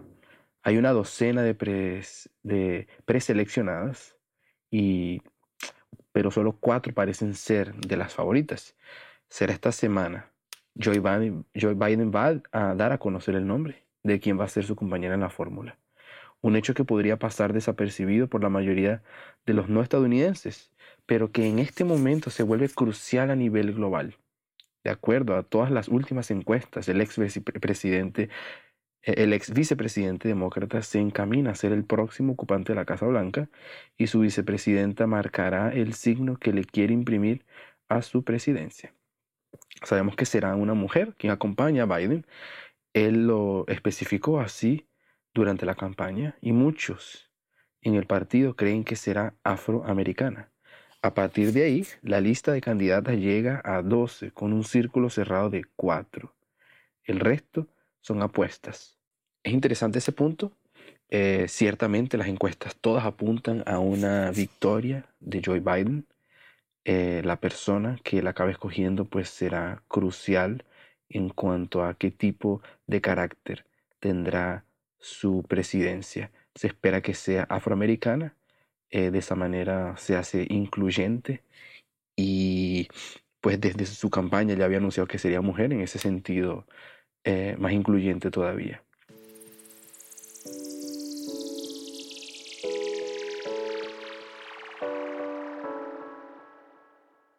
[0.63, 2.05] Hay una docena de,
[2.43, 4.16] de preseleccionadas,
[4.71, 5.23] y,
[6.13, 8.77] pero solo cuatro parecen ser de las favoritas.
[9.29, 10.31] Será esta semana.
[10.83, 14.49] Joe Biden, Joe Biden va a dar a conocer el nombre de quien va a
[14.49, 15.79] ser su compañera en la fórmula.
[16.41, 19.03] Un hecho que podría pasar desapercibido por la mayoría
[19.47, 20.71] de los no estadounidenses,
[21.07, 24.17] pero que en este momento se vuelve crucial a nivel global.
[24.85, 27.19] De acuerdo a todas las últimas encuestas, el ex
[27.61, 28.29] presidente e-,
[29.07, 33.49] el ex vicepresidente demócrata se encamina a ser el próximo ocupante de la Casa Blanca
[33.97, 37.45] y su vicepresidenta marcará el signo que le quiere imprimir
[37.89, 38.93] a su presidencia.
[39.85, 42.27] Sabemos que será una mujer quien acompaña a Biden.
[42.95, 44.89] Él lo especificó así
[45.33, 47.31] durante la campaña y muchos
[47.83, 50.51] en el partido creen que será afroamericana.
[51.01, 55.49] A partir de ahí, la lista de candidatas llega a 12 con un círculo cerrado
[55.49, 56.35] de 4.
[57.05, 57.69] El resto
[58.01, 58.96] son apuestas.
[59.47, 60.51] Es interesante ese punto.
[61.09, 66.05] Eh, ciertamente las encuestas todas apuntan a una victoria de Joe Biden.
[66.85, 70.65] Eh, la persona que la acabe escogiendo pues será crucial
[71.09, 73.67] en cuanto a qué tipo de carácter
[74.01, 74.65] tendrá
[74.99, 76.33] su presidencia.
[76.57, 78.35] Se espera que sea afroamericana,
[78.91, 81.45] eh, de esa manera se hace incluyente
[82.17, 82.89] y
[83.41, 86.67] pues desde su campaña ya había anunciado que sería mujer, en ese sentido
[87.59, 88.86] más incluyente todavía.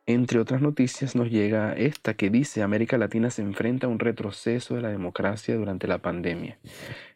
[0.10, 4.76] Entre otras noticias nos llega esta que dice América Latina se enfrenta a un retroceso
[4.76, 6.60] de la democracia durante la pandemia.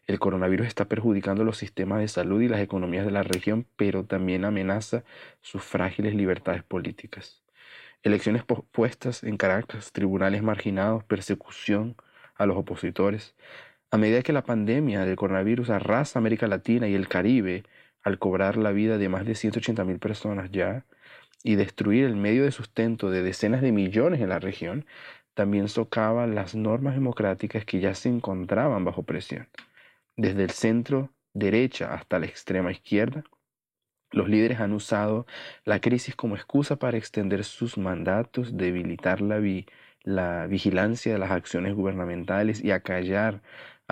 [0.06, 4.04] El coronavirus está perjudicando los sistemas de salud y las economías de la región, pero
[4.04, 5.04] también amenaza
[5.40, 7.42] sus frágiles libertades políticas.
[8.02, 11.96] Elecciones pospuestas en Caracas, tribunales marginados, persecución
[12.34, 13.34] a los opositores.
[13.90, 17.62] A medida que la pandemia del coronavirus arrasa América Latina y el Caribe
[18.02, 20.84] al cobrar la vida de más de 180 mil personas ya,
[21.42, 24.86] y destruir el medio de sustento de decenas de millones en la región,
[25.34, 29.48] también socava las normas democráticas que ya se encontraban bajo presión.
[30.16, 33.24] Desde el centro derecha hasta la extrema izquierda,
[34.10, 35.26] los líderes han usado
[35.64, 39.40] la crisis como excusa para extender sus mandatos, debilitar la,
[40.02, 43.42] la vigilancia de las acciones gubernamentales y acallar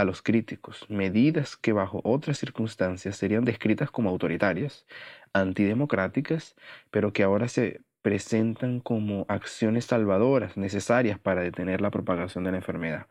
[0.00, 4.86] a los críticos, medidas que bajo otras circunstancias serían descritas como autoritarias,
[5.32, 6.56] antidemocráticas,
[6.90, 12.58] pero que ahora se presentan como acciones salvadoras necesarias para detener la propagación de la
[12.58, 13.06] enfermedad.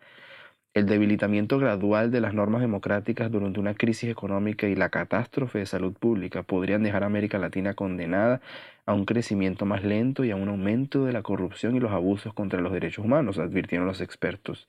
[0.76, 5.66] El debilitamiento gradual de las normas democráticas durante una crisis económica y la catástrofe de
[5.66, 8.40] salud pública podrían dejar a América Latina condenada
[8.86, 12.34] a un crecimiento más lento y a un aumento de la corrupción y los abusos
[12.34, 14.68] contra los derechos humanos, advirtieron los expertos.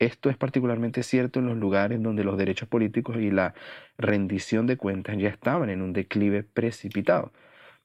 [0.00, 3.52] Esto es particularmente cierto en los lugares donde los derechos políticos y la
[3.98, 7.32] rendición de cuentas ya estaban en un declive precipitado.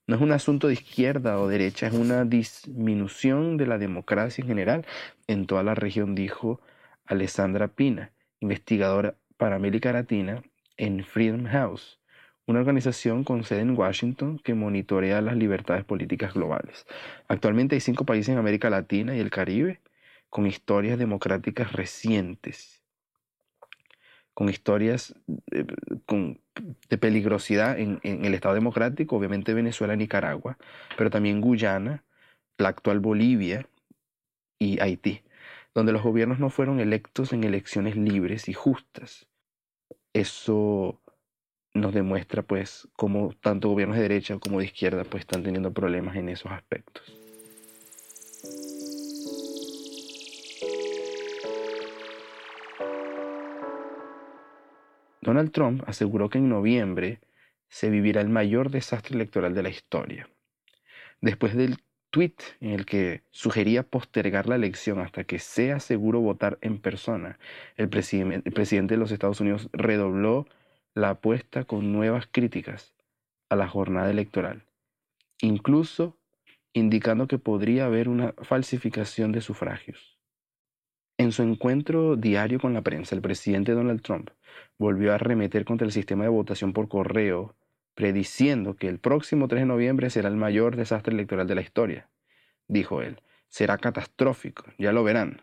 [0.07, 4.47] No es un asunto de izquierda o derecha, es una disminución de la democracia en
[4.47, 4.85] general
[5.27, 6.61] en toda la región, dijo
[7.05, 10.41] Alessandra Pina, investigadora para América Latina
[10.77, 11.99] en Freedom House,
[12.45, 16.85] una organización con sede en Washington que monitorea las libertades políticas globales.
[17.27, 19.81] Actualmente hay cinco países en América Latina y el Caribe
[20.35, 22.83] con historias democráticas recientes,
[24.33, 30.57] con historias de, peligrosidad en, en, el Estado democrático, obviamente Venezuela, Nicaragua,
[30.97, 32.03] pero también Guyana,
[32.57, 33.65] la actual Bolivia
[34.59, 35.21] y Haití,
[35.73, 39.29] donde los gobiernos no fueron electos en elecciones libres y justas.
[40.11, 41.01] Eso
[41.73, 46.17] nos demuestra pues cómo tanto gobiernos de derecha como de izquierda pues están teniendo problemas
[46.17, 47.24] en esos aspectos.
[55.25, 57.19] Donald Trump aseguró que en noviembre
[57.67, 60.29] se vivirá el mayor desastre electoral de la historia.
[61.19, 61.77] Después del
[62.11, 67.39] tweet en el que sugería postergar la elección hasta que sea seguro votar en persona,
[67.75, 70.45] el, el presidente de los Estados Unidos redobló
[70.93, 72.93] la apuesta con nuevas críticas
[73.49, 74.67] a la jornada electoral,
[75.41, 76.19] incluso
[76.71, 80.14] indicando que podría haber una falsificación de sufragios.
[81.17, 84.31] En su encuentro diario con la prensa, el presidente Donald Trump
[84.77, 87.55] volvió a arremeter contra el sistema de votación por correo,
[87.93, 92.09] prediciendo que el próximo 3 de noviembre será el mayor desastre electoral de la historia.
[92.67, 95.41] Dijo él, será catastrófico, ya lo verán.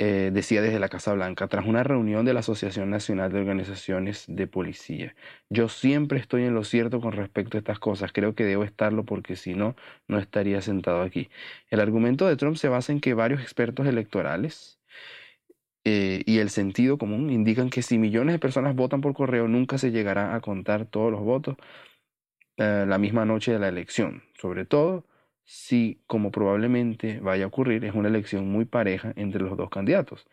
[0.00, 4.26] Eh, decía desde la Casa Blanca, tras una reunión de la Asociación Nacional de Organizaciones
[4.28, 5.16] de Policía.
[5.50, 8.12] Yo siempre estoy en lo cierto con respecto a estas cosas.
[8.12, 9.74] Creo que debo estarlo porque si no,
[10.06, 11.30] no estaría sentado aquí.
[11.68, 14.78] El argumento de Trump se basa en que varios expertos electorales
[15.84, 19.78] eh, y el sentido común indican que si millones de personas votan por correo, nunca
[19.78, 21.56] se llegará a contar todos los votos
[22.58, 24.22] eh, la misma noche de la elección.
[24.40, 25.04] Sobre todo
[25.48, 30.26] si, como probablemente vaya a ocurrir, es una elección muy pareja entre los dos candidatos.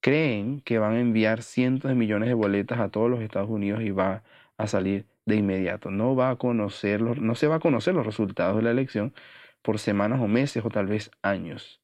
[0.00, 3.82] Creen que van a enviar cientos de millones de boletas a todos los Estados Unidos
[3.82, 4.22] y va
[4.58, 5.90] a salir de inmediato.
[5.90, 9.14] No, va a conocer no se va a conocer los resultados de la elección
[9.62, 11.80] por semanas o meses o tal vez años.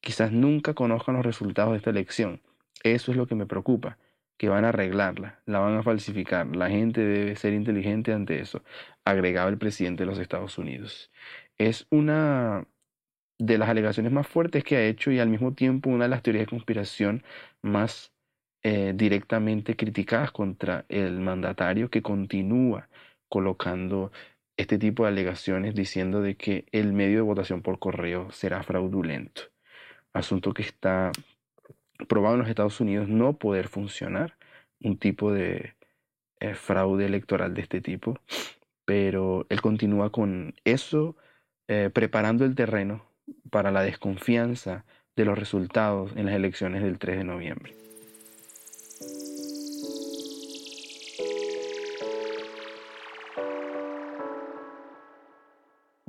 [0.00, 2.42] Quizás nunca conozcan los resultados de esta elección.
[2.82, 3.98] Eso es lo que me preocupa,
[4.38, 6.46] que van a arreglarla, la van a falsificar.
[6.56, 8.64] La gente debe ser inteligente ante eso,
[9.04, 11.10] agregaba el presidente de los Estados Unidos
[11.58, 12.66] es una
[13.38, 16.22] de las alegaciones más fuertes que ha hecho y al mismo tiempo una de las
[16.22, 17.22] teorías de conspiración
[17.62, 18.12] más
[18.64, 22.88] eh, directamente criticadas contra el mandatario que continúa
[23.28, 24.10] colocando
[24.56, 29.42] este tipo de alegaciones diciendo de que el medio de votación por correo será fraudulento.
[30.12, 31.12] Asunto que está
[32.08, 34.36] probado en los Estados Unidos no poder funcionar,
[34.80, 35.74] un tipo de
[36.40, 38.18] eh, fraude electoral de este tipo,
[38.84, 41.16] pero él continúa con eso
[41.68, 43.04] eh, preparando el terreno
[43.50, 44.84] para la desconfianza
[45.16, 47.74] de los resultados en las elecciones del 3 de noviembre.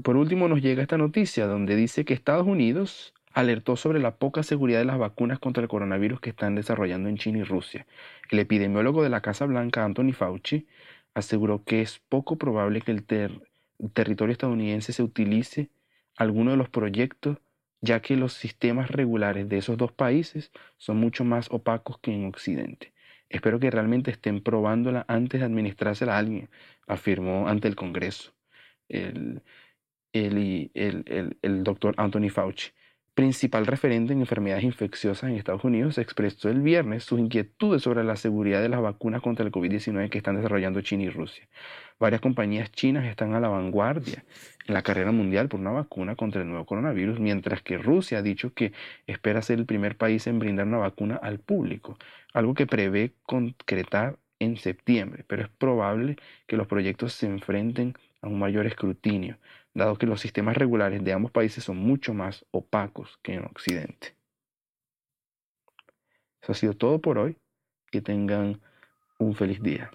[0.02, 4.44] Por último nos llega esta noticia donde dice que Estados Unidos alertó sobre la poca
[4.44, 7.86] seguridad de las vacunas contra el coronavirus que están desarrollando en China y Rusia.
[8.32, 10.68] El epidemiólogo de la Casa Blanca, Anthony Fauci,
[11.14, 13.49] aseguró que es poco probable que el, ter
[13.94, 15.70] territorio estadounidense se utilice
[16.18, 17.38] alguno de los proyectos,
[17.82, 22.26] ya que los sistemas regulares de esos dos países son mucho más opacos que en
[22.26, 22.94] Occidente.
[23.30, 26.50] Espero que realmente estén probándola antes de administrársela a alguien,
[26.88, 28.34] afirmó ante el Congreso
[28.90, 29.42] el,
[30.14, 32.72] el, el, el doctor Anthony Fauci
[33.20, 38.16] principal referente en enfermedades infecciosas en Estados Unidos, expresó el viernes sus inquietudes sobre la
[38.16, 41.46] seguridad de las vacunas contra el COVID-19 que están desarrollando China y Rusia.
[42.00, 44.24] Varias compañías chinas están a la vanguardia
[44.66, 48.22] en la carrera mundial por una vacuna contra el nuevo coronavirus, mientras que Rusia ha
[48.22, 48.72] dicho que
[49.06, 51.98] espera ser el primer país en brindar una vacuna al público,
[52.34, 56.16] algo que prevé concretar en septiembre, pero es probable
[56.48, 59.38] que los proyectos se enfrenten a un mayor escrutinio,
[59.74, 64.16] dado que los sistemas regulares de ambos países son mucho más opacos que en Occidente.
[66.42, 67.38] Eso ha sido todo por hoy.
[67.92, 68.62] Que tengan
[69.18, 69.90] un feliz día.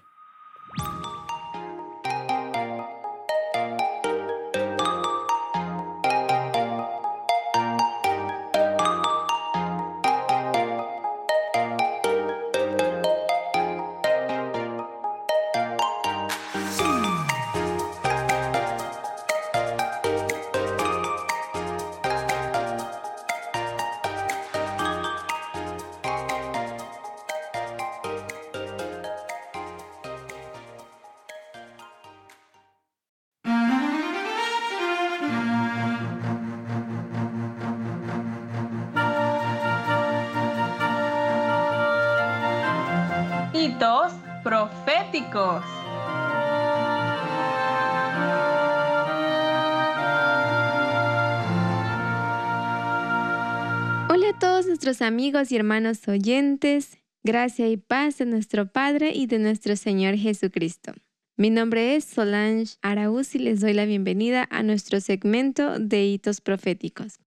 [55.15, 56.97] Amigos y hermanos oyentes.
[57.23, 60.91] Gracia y paz de nuestro Padre y de nuestro Señor Jesucristo.
[61.37, 66.41] Mi nombre es Solange Araúz y les doy la bienvenida a nuestro segmento de hitos
[66.41, 67.19] proféticos.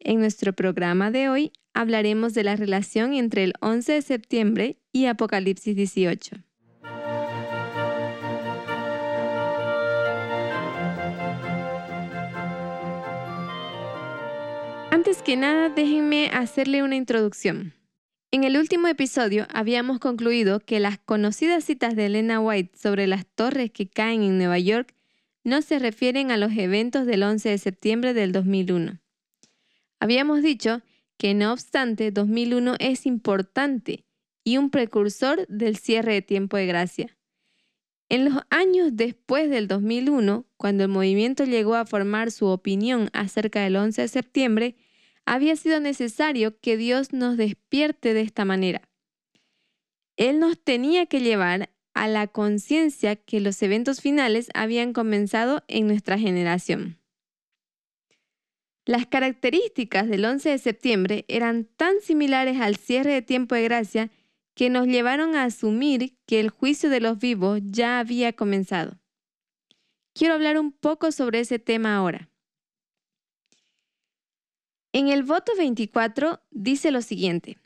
[0.00, 5.06] En nuestro programa de hoy hablaremos de la relación entre el 11 de septiembre y
[5.06, 6.43] Apocalipsis 18.
[15.14, 17.72] Antes que nada, déjenme hacerle una introducción.
[18.32, 23.24] En el último episodio habíamos concluido que las conocidas citas de Elena White sobre las
[23.24, 24.92] torres que caen en Nueva York
[25.44, 28.98] no se refieren a los eventos del 11 de septiembre del 2001.
[30.00, 30.82] Habíamos dicho
[31.16, 34.06] que no obstante 2001 es importante
[34.42, 37.16] y un precursor del cierre de tiempo de gracia.
[38.08, 43.62] En los años después del 2001, cuando el movimiento llegó a formar su opinión acerca
[43.62, 44.76] del 11 de septiembre,
[45.26, 48.88] había sido necesario que Dios nos despierte de esta manera.
[50.16, 55.86] Él nos tenía que llevar a la conciencia que los eventos finales habían comenzado en
[55.86, 56.98] nuestra generación.
[58.86, 64.10] Las características del 11 de septiembre eran tan similares al cierre de tiempo de gracia
[64.54, 68.98] que nos llevaron a asumir que el juicio de los vivos ya había comenzado.
[70.14, 72.28] Quiero hablar un poco sobre ese tema ahora.
[74.94, 77.58] En el voto 24 dice lo siguiente.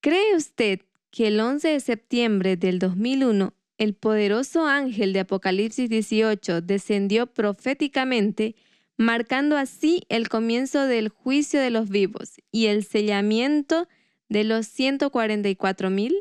[0.00, 0.78] ¿Cree usted
[1.10, 8.54] que el 11 de septiembre del 2001 el poderoso ángel de Apocalipsis 18 descendió proféticamente,
[8.96, 13.88] marcando así el comienzo del juicio de los vivos y el sellamiento
[14.28, 16.14] de los 144 mil?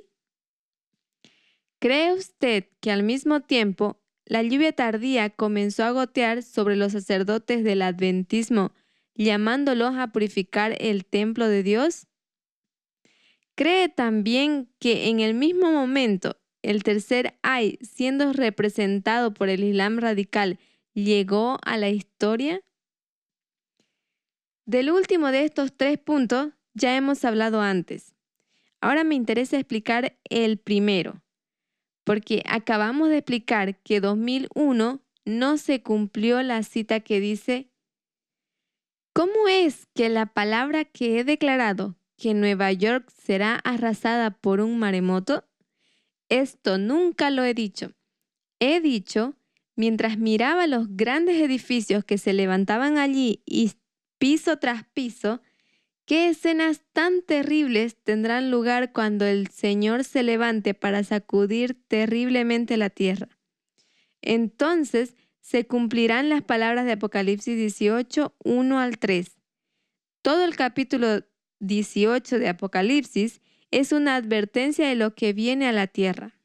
[1.78, 7.64] ¿Cree usted que al mismo tiempo la lluvia tardía comenzó a gotear sobre los sacerdotes
[7.64, 8.72] del adventismo
[9.20, 12.07] llamándolos a purificar el templo de Dios?
[13.55, 19.97] ¿Cree también que en el mismo momento el tercer ay, siendo representado por el Islam
[19.97, 20.57] radical,
[20.93, 22.61] llegó a la historia?
[24.65, 28.15] Del último de estos tres puntos ya hemos hablado antes.
[28.80, 31.22] Ahora me interesa explicar el primero,
[32.05, 37.70] porque acabamos de explicar que 2001 no se cumplió la cita que dice
[39.20, 44.80] ¿Cómo es que la palabra que he declarado que Nueva York será arrasada por un
[44.80, 45.43] maremoto?
[46.30, 47.91] Esto nunca lo he dicho.
[48.61, 49.36] He dicho,
[49.76, 53.74] mientras miraba los grandes edificios que se levantaban allí y
[54.20, 55.41] piso tras piso,
[56.05, 62.89] qué escenas tan terribles tendrán lugar cuando el Señor se levante para sacudir terriblemente la
[62.89, 63.28] tierra.
[64.22, 65.13] Entonces
[65.50, 69.36] se cumplirán las palabras de Apocalipsis 18, 1 al 3.
[70.22, 71.26] Todo el capítulo
[71.58, 73.41] 18 de Apocalipsis
[73.72, 76.38] es una advertencia de lo que viene a la tierra.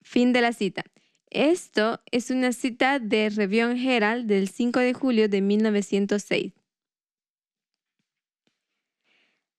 [0.00, 0.82] Fin de la cita.
[1.30, 6.54] Esto es una cita de Revion Herald del 5 de julio de 1906.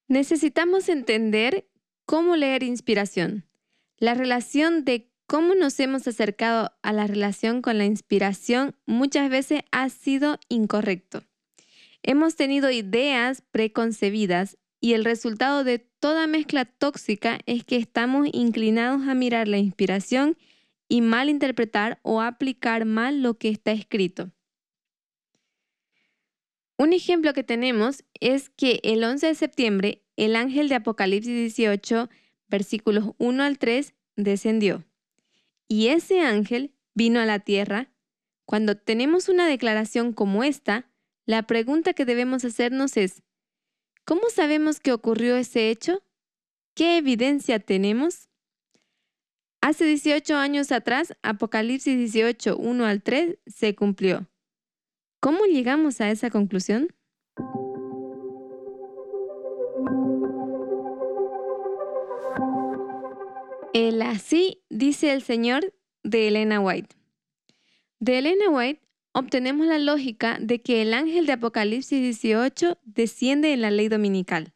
[0.08, 1.70] Necesitamos entender
[2.04, 3.46] cómo leer inspiración,
[3.96, 9.62] la relación de cómo nos hemos acercado a la relación con la inspiración muchas veces
[9.72, 11.24] ha sido incorrecto.
[12.04, 19.08] Hemos tenido ideas preconcebidas y el resultado de toda mezcla tóxica es que estamos inclinados
[19.08, 20.36] a mirar la inspiración
[20.88, 24.30] y malinterpretar o aplicar mal lo que está escrito.
[26.78, 32.08] Un ejemplo que tenemos es que el 11 de septiembre el ángel de Apocalipsis 18,
[32.46, 34.84] versículos 1 al 3, descendió.
[35.68, 37.90] Y ese ángel vino a la tierra.
[38.46, 40.90] Cuando tenemos una declaración como esta,
[41.26, 43.22] la pregunta que debemos hacernos es,
[44.04, 46.02] ¿cómo sabemos que ocurrió ese hecho?
[46.74, 48.28] ¿Qué evidencia tenemos?
[49.62, 54.28] Hace 18 años atrás, Apocalipsis 18, 1 al 3 se cumplió.
[55.20, 56.88] ¿Cómo llegamos a esa conclusión?
[63.74, 66.94] El así dice el Señor de Elena White.
[67.98, 73.62] De Elena White obtenemos la lógica de que el ángel de Apocalipsis 18 desciende en
[73.62, 74.54] la ley dominical.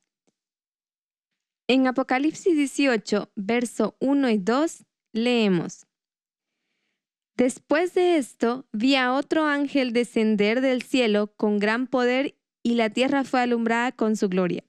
[1.66, 5.88] En Apocalipsis 18, verso 1 y 2, leemos.
[7.36, 12.90] Después de esto, vi a otro ángel descender del cielo con gran poder y la
[12.90, 14.62] tierra fue alumbrada con su gloria.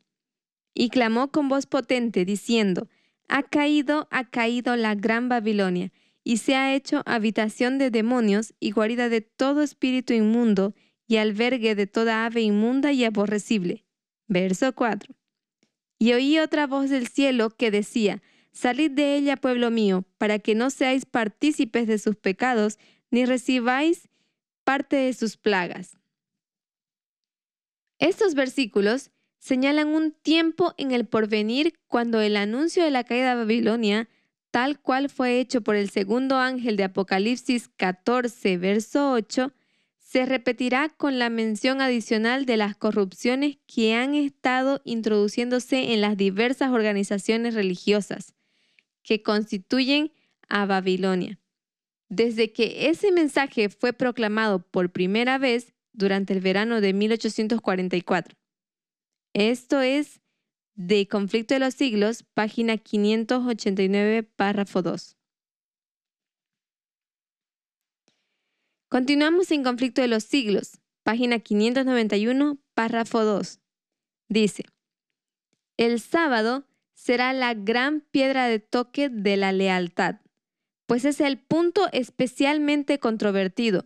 [0.74, 2.88] Y clamó con voz potente, diciendo,
[3.30, 5.92] ha caído, ha caído la gran Babilonia,
[6.24, 10.76] y se ha hecho habitación de demonios y guarida de todo espíritu inmundo
[11.08, 13.86] y albergue de toda ave inmunda y aborrecible.
[14.28, 15.16] Verso 4.
[15.98, 18.22] Y oí otra voz del cielo que decía,
[18.52, 22.78] Salid de ella, pueblo mío, para que no seáis partícipes de sus pecados,
[23.12, 24.10] ni recibáis
[24.64, 25.98] parte de sus plagas.
[28.00, 33.42] Estos versículos señalan un tiempo en el porvenir cuando el anuncio de la caída de
[33.42, 34.10] Babilonia,
[34.52, 39.54] tal cual fue hecho por el segundo ángel de Apocalipsis 14, verso 8,
[39.98, 46.18] se repetirá con la mención adicional de las corrupciones que han estado introduciéndose en las
[46.18, 48.34] diversas organizaciones religiosas
[49.04, 50.12] que constituyen
[50.48, 51.40] a Babilonia.
[52.10, 58.39] Desde que ese mensaje fue proclamado por primera vez durante el verano de 1844.
[59.34, 60.22] Esto es
[60.76, 65.18] de Conflicto de los Siglos, página 589, párrafo 2.
[68.88, 73.60] Continuamos en Conflicto de los Siglos, página 591, párrafo 2.
[74.30, 74.64] Dice,
[75.78, 76.66] el sábado
[76.96, 80.22] será la gran piedra de toque de la lealtad,
[80.88, 83.84] pues es el punto especialmente controvertido.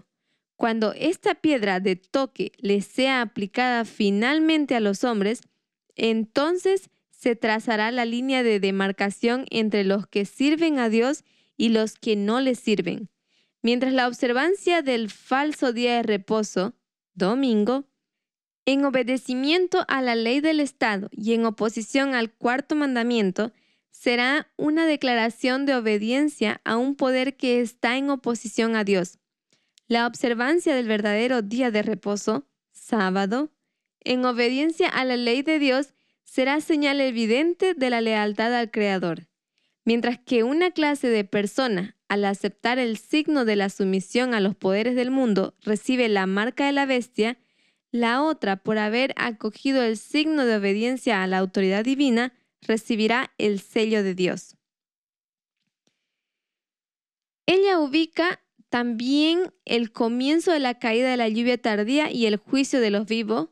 [0.56, 5.42] Cuando esta piedra de toque le sea aplicada finalmente a los hombres,
[5.96, 11.24] entonces se trazará la línea de demarcación entre los que sirven a Dios
[11.58, 13.10] y los que no le sirven
[13.64, 16.76] mientras la observancia del falso día de reposo,
[17.16, 17.86] domingo,
[18.66, 23.52] en obedecimiento a la ley del Estado y en oposición al cuarto mandamiento,
[23.90, 29.20] será una declaración de obediencia a un poder que está en oposición a Dios.
[29.94, 33.52] La observancia del verdadero día de reposo, sábado,
[34.00, 39.28] en obediencia a la ley de Dios, será señal evidente de la lealtad al Creador.
[39.86, 44.56] Mientras que una clase de persona al aceptar el signo de la sumisión a los
[44.56, 47.38] poderes del mundo, recibe la marca de la bestia,
[47.92, 52.34] la otra, por haber acogido el signo de obediencia a la autoridad divina,
[52.64, 54.58] recibirá el sello de Dios.
[57.46, 58.43] Ella ubica
[58.74, 63.06] también el comienzo de la caída de la lluvia tardía y el juicio de los
[63.06, 63.50] vivos,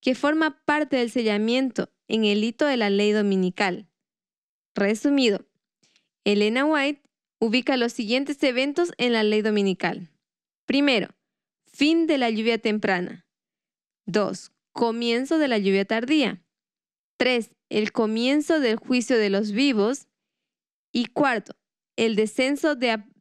[0.00, 3.88] que forma parte del sellamiento en el hito de la ley dominical.
[4.76, 5.44] Resumido,
[6.22, 7.02] Elena White
[7.40, 10.08] ubica los siguientes eventos en la ley dominical.
[10.66, 11.08] Primero,
[11.66, 13.26] fin de la lluvia temprana.
[14.06, 14.52] 2.
[14.70, 16.44] Comienzo de la lluvia tardía.
[17.16, 17.50] 3.
[17.70, 20.06] El comienzo del juicio de los vivos.
[20.92, 21.56] Y cuarto,
[21.96, 22.76] el descenso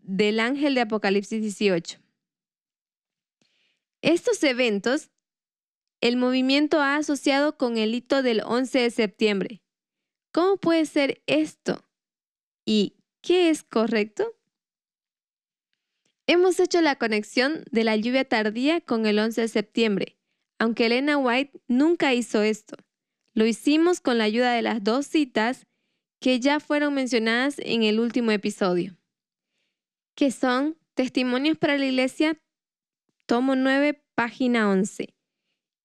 [0.09, 1.99] del ángel de Apocalipsis 18.
[4.01, 5.11] Estos eventos,
[6.01, 9.61] el movimiento ha asociado con el hito del 11 de septiembre.
[10.31, 11.85] ¿Cómo puede ser esto?
[12.65, 14.35] ¿Y ¿Qué es correcto?
[16.25, 20.17] Hemos hecho la conexión de la lluvia tardía con el 11 de septiembre,
[20.57, 22.77] aunque Elena White nunca hizo esto.
[23.33, 25.67] Lo hicimos con la ayuda de las dos citas
[26.21, 28.98] que ya fueron mencionadas en el último episodio,
[30.19, 32.37] que son Testimonios para la Iglesia,
[33.25, 35.15] tomo 9, página 11,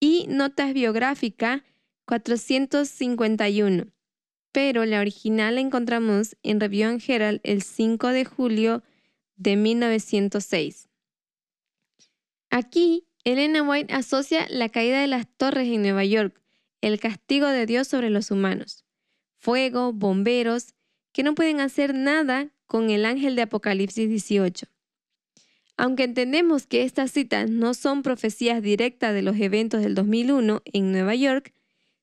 [0.00, 1.62] y Notas biográficas
[2.06, 3.92] 451
[4.50, 8.84] pero la original la encontramos en Review and Herald el 5 de julio
[9.34, 10.88] de 1906.
[12.50, 16.40] Aquí, Elena White asocia la caída de las torres en Nueva York,
[16.82, 18.84] el castigo de Dios sobre los humanos,
[19.38, 20.74] fuego, bomberos,
[21.12, 24.66] que no pueden hacer nada con el ángel de Apocalipsis 18.
[25.76, 30.92] Aunque entendemos que estas citas no son profecías directas de los eventos del 2001 en
[30.92, 31.52] Nueva York,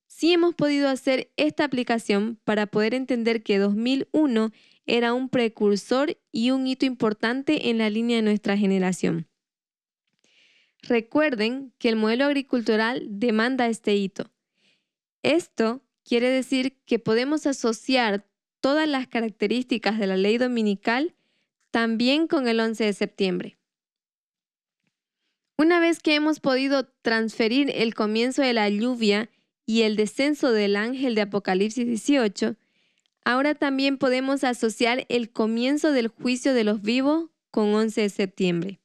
[0.07, 4.51] sí hemos podido hacer esta aplicación para poder entender que 2001
[4.85, 9.27] era un precursor y un hito importante en la línea de nuestra generación.
[10.81, 14.31] Recuerden que el modelo agricultural demanda este hito.
[15.21, 18.27] Esto quiere decir que podemos asociar
[18.61, 21.13] todas las características de la ley dominical
[21.71, 23.57] también con el 11 de septiembre.
[25.57, 29.29] Una vez que hemos podido transferir el comienzo de la lluvia
[29.65, 32.55] y el descenso del ángel de Apocalipsis 18,
[33.25, 38.79] ahora también podemos asociar el comienzo del juicio de los vivos con 11 de septiembre.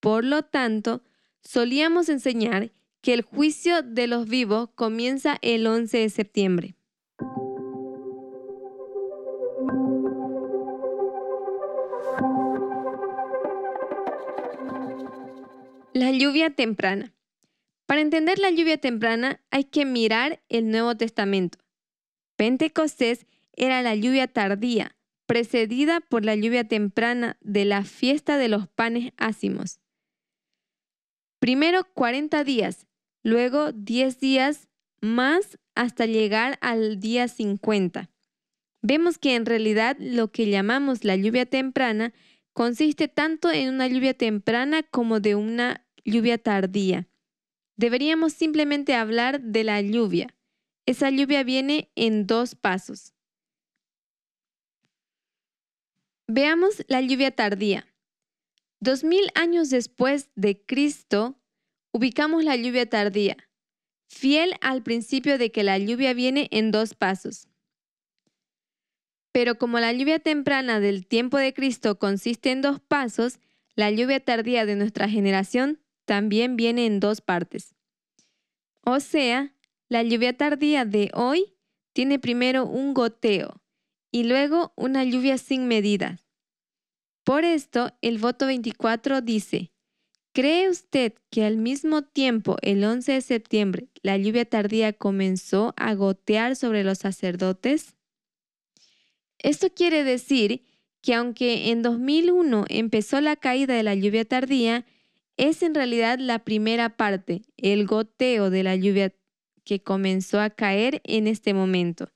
[0.00, 1.02] Por lo tanto,
[1.42, 6.77] solíamos enseñar que el juicio de los vivos comienza el 11 de septiembre.
[15.98, 17.12] La lluvia temprana.
[17.86, 21.58] Para entender la lluvia temprana hay que mirar el Nuevo Testamento.
[22.36, 24.96] Pentecostés era la lluvia tardía,
[25.26, 29.80] precedida por la lluvia temprana de la fiesta de los panes ácimos.
[31.40, 32.86] Primero 40 días,
[33.24, 34.68] luego 10 días
[35.00, 38.08] más hasta llegar al día 50.
[38.82, 42.14] Vemos que en realidad lo que llamamos la lluvia temprana
[42.52, 47.08] consiste tanto en una lluvia temprana como de una lluvia tardía.
[47.76, 50.34] Deberíamos simplemente hablar de la lluvia.
[50.86, 53.14] Esa lluvia viene en dos pasos.
[56.26, 57.86] Veamos la lluvia tardía.
[58.80, 61.40] Dos mil años después de Cristo,
[61.92, 63.36] ubicamos la lluvia tardía,
[64.08, 67.48] fiel al principio de que la lluvia viene en dos pasos.
[69.32, 73.38] Pero como la lluvia temprana del tiempo de Cristo consiste en dos pasos,
[73.74, 77.74] la lluvia tardía de nuestra generación también viene en dos partes.
[78.80, 79.54] O sea,
[79.90, 81.52] la lluvia tardía de hoy
[81.92, 83.60] tiene primero un goteo
[84.10, 86.18] y luego una lluvia sin medida.
[87.24, 89.70] Por esto, el voto 24 dice,
[90.32, 95.92] ¿cree usted que al mismo tiempo, el 11 de septiembre, la lluvia tardía comenzó a
[95.92, 97.96] gotear sobre los sacerdotes?
[99.38, 100.64] Esto quiere decir
[101.02, 104.86] que aunque en 2001 empezó la caída de la lluvia tardía,
[105.38, 109.14] es en realidad la primera parte, el goteo de la lluvia
[109.64, 112.12] que comenzó a caer en este momento,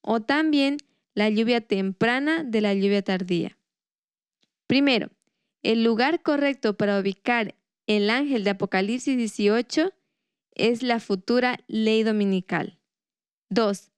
[0.00, 0.78] o también
[1.14, 3.58] la lluvia temprana de la lluvia tardía.
[4.66, 5.10] Primero,
[5.62, 7.54] el lugar correcto para ubicar
[7.86, 9.92] el ángel de Apocalipsis 18
[10.54, 12.78] es la futura ley dominical.
[13.50, 13.90] 2.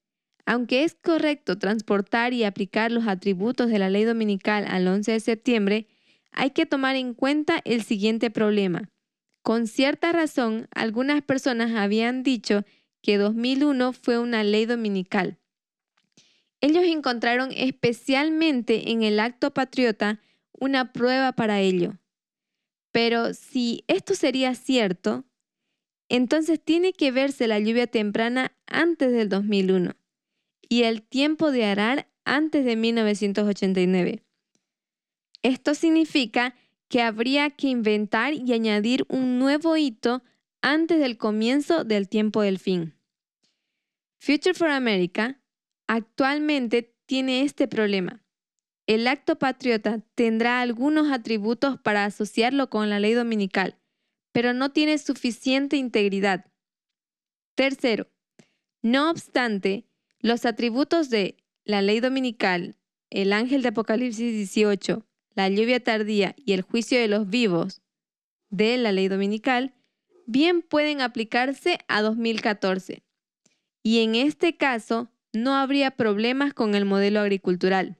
[0.46, 5.20] Aunque es correcto transportar y aplicar los atributos de la ley dominical al 11 de
[5.20, 5.86] septiembre,
[6.34, 8.90] hay que tomar en cuenta el siguiente problema.
[9.42, 12.64] Con cierta razón, algunas personas habían dicho
[13.02, 15.38] que 2001 fue una ley dominical.
[16.60, 20.20] Ellos encontraron especialmente en el acto patriota
[20.58, 21.98] una prueba para ello.
[22.90, 25.24] Pero si esto sería cierto,
[26.08, 29.96] entonces tiene que verse la lluvia temprana antes del 2001
[30.68, 34.22] y el tiempo de arar antes de 1989.
[35.44, 36.56] Esto significa
[36.88, 40.22] que habría que inventar y añadir un nuevo hito
[40.62, 42.94] antes del comienzo del tiempo del fin.
[44.18, 45.38] Future for America
[45.86, 48.24] actualmente tiene este problema.
[48.86, 53.78] El acto patriota tendrá algunos atributos para asociarlo con la ley dominical,
[54.32, 56.46] pero no tiene suficiente integridad.
[57.54, 58.10] Tercero,
[58.80, 59.86] no obstante,
[60.20, 62.78] los atributos de la ley dominical,
[63.10, 67.82] el ángel de Apocalipsis 18, la lluvia tardía y el juicio de los vivos
[68.50, 69.74] de la ley dominical,
[70.26, 73.02] bien pueden aplicarse a 2014.
[73.82, 77.96] Y en este caso, no habría problemas con el modelo agricultural.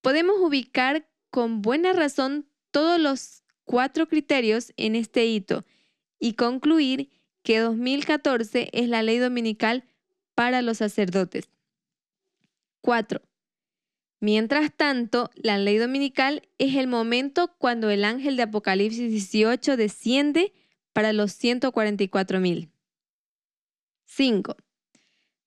[0.00, 5.64] Podemos ubicar con buena razón todos los cuatro criterios en este hito
[6.18, 7.10] y concluir
[7.42, 9.84] que 2014 es la ley dominical
[10.34, 11.50] para los sacerdotes.
[12.80, 13.22] 4.
[14.22, 20.52] Mientras tanto, la ley dominical es el momento cuando el ángel de Apocalipsis 18 desciende
[20.92, 22.68] para los 144.000.
[24.04, 24.56] 5.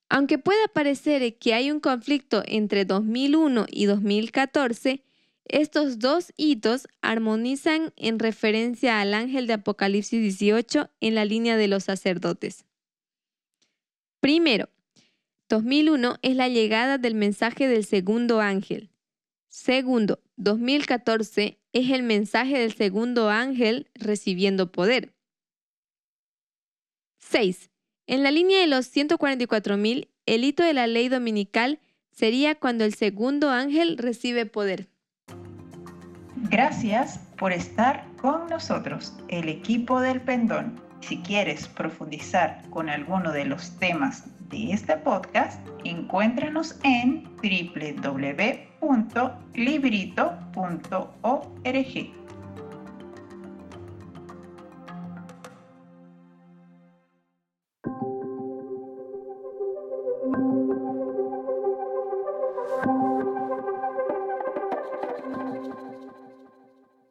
[0.09, 5.05] Aunque pueda parecer que hay un conflicto entre 2001 y 2014,
[5.45, 11.69] estos dos hitos armonizan en referencia al ángel de Apocalipsis 18 en la línea de
[11.69, 12.65] los sacerdotes.
[14.19, 14.67] Primero,
[15.47, 18.89] 2001 es la llegada del mensaje del segundo ángel.
[19.47, 25.13] Segundo, 2014 es el mensaje del segundo ángel recibiendo poder.
[27.19, 27.69] 6.
[28.07, 31.79] En la línea de los 144.000, el hito de la ley dominical
[32.11, 34.89] sería cuando el segundo ángel recibe poder.
[36.49, 40.79] Gracias por estar con nosotros, el equipo del pendón.
[41.01, 44.25] Si quieres profundizar con alguno de los temas
[44.55, 48.35] de este podcast, encuéntranos en www.librito.org.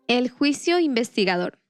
[0.07, 1.64] El juicio investigador.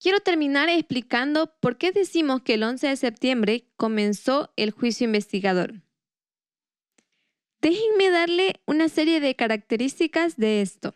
[0.00, 5.82] Quiero terminar explicando por qué decimos que el 11 de septiembre comenzó el juicio investigador.
[7.60, 10.94] Déjenme darle una serie de características de esto.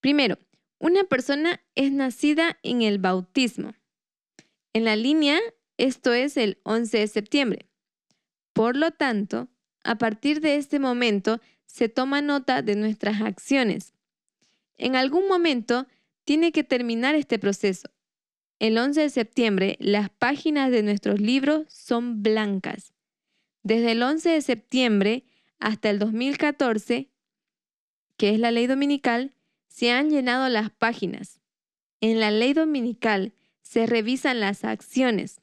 [0.00, 0.38] Primero,
[0.78, 3.74] una persona es nacida en el bautismo.
[4.74, 5.40] En la línea,
[5.78, 7.70] esto es el 11 de septiembre.
[8.52, 9.48] Por lo tanto,
[9.82, 13.94] a partir de este momento se toma nota de nuestras acciones.
[14.76, 15.86] En algún momento
[16.28, 17.88] tiene que terminar este proceso.
[18.58, 22.92] El 11 de septiembre, las páginas de nuestros libros son blancas.
[23.62, 25.24] Desde el 11 de septiembre
[25.58, 27.08] hasta el 2014,
[28.18, 29.32] que es la ley dominical,
[29.68, 31.40] se han llenado las páginas.
[32.02, 35.40] En la ley dominical se revisan las acciones.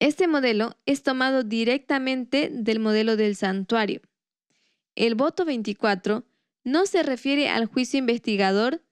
[0.00, 4.00] Este modelo es tomado directamente del modelo del santuario.
[4.96, 6.24] El voto 24
[6.64, 8.83] no se refiere al juicio investigador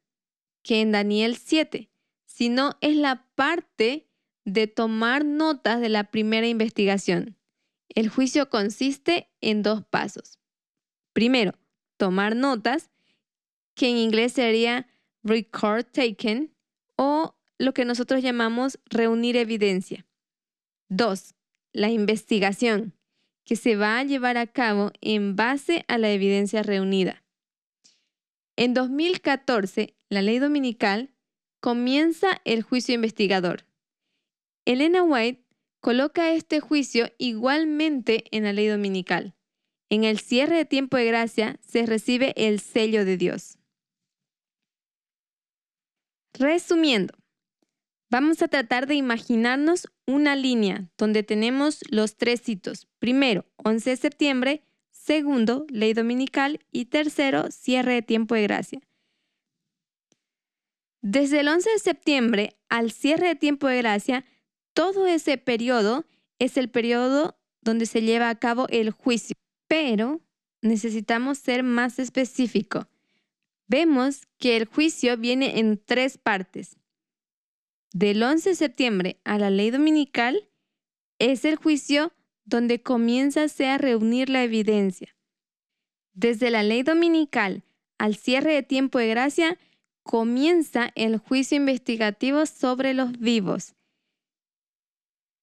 [0.63, 1.91] que en Daniel 7,
[2.25, 4.09] sino es la parte
[4.45, 7.37] de tomar notas de la primera investigación.
[7.89, 10.39] El juicio consiste en dos pasos.
[11.13, 11.53] Primero,
[11.97, 12.91] tomar notas,
[13.75, 14.89] que en inglés sería
[15.23, 16.55] record taken,
[16.97, 20.07] o lo que nosotros llamamos reunir evidencia.
[20.89, 21.35] Dos,
[21.73, 22.95] la investigación,
[23.45, 27.22] que se va a llevar a cabo en base a la evidencia reunida.
[28.63, 31.13] En 2014, la ley dominical
[31.59, 33.67] comienza el juicio investigador.
[34.65, 35.45] Elena White
[35.81, 39.35] coloca este juicio igualmente en la ley dominical.
[39.91, 43.59] En el cierre de tiempo de gracia se recibe el sello de Dios.
[46.33, 47.15] Resumiendo,
[48.13, 52.87] vamos a tratar de imaginarnos una línea donde tenemos los tres hitos.
[53.01, 54.63] Primero, 11 de septiembre.
[55.05, 56.61] Segundo, ley dominical.
[56.71, 58.81] Y tercero, cierre de tiempo de gracia.
[61.01, 64.25] Desde el 11 de septiembre al cierre de tiempo de gracia,
[64.75, 66.07] todo ese periodo
[66.39, 69.35] es el periodo donde se lleva a cabo el juicio.
[69.67, 70.21] Pero
[70.61, 72.87] necesitamos ser más específico.
[73.67, 76.77] Vemos que el juicio viene en tres partes.
[77.93, 80.49] Del 11 de septiembre a la ley dominical
[81.19, 82.13] es el juicio
[82.45, 85.15] donde comienza a reunir la evidencia.
[86.15, 87.65] Desde la ley dominical
[87.99, 89.59] al cierre de tiempo de gracia
[90.03, 93.75] comienza el juicio investigativo sobre los vivos.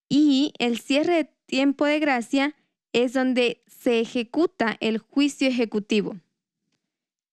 [0.10, 2.56] Y el cierre de tiempo de gracia
[2.92, 6.18] es donde se ejecuta el juicio ejecutivo.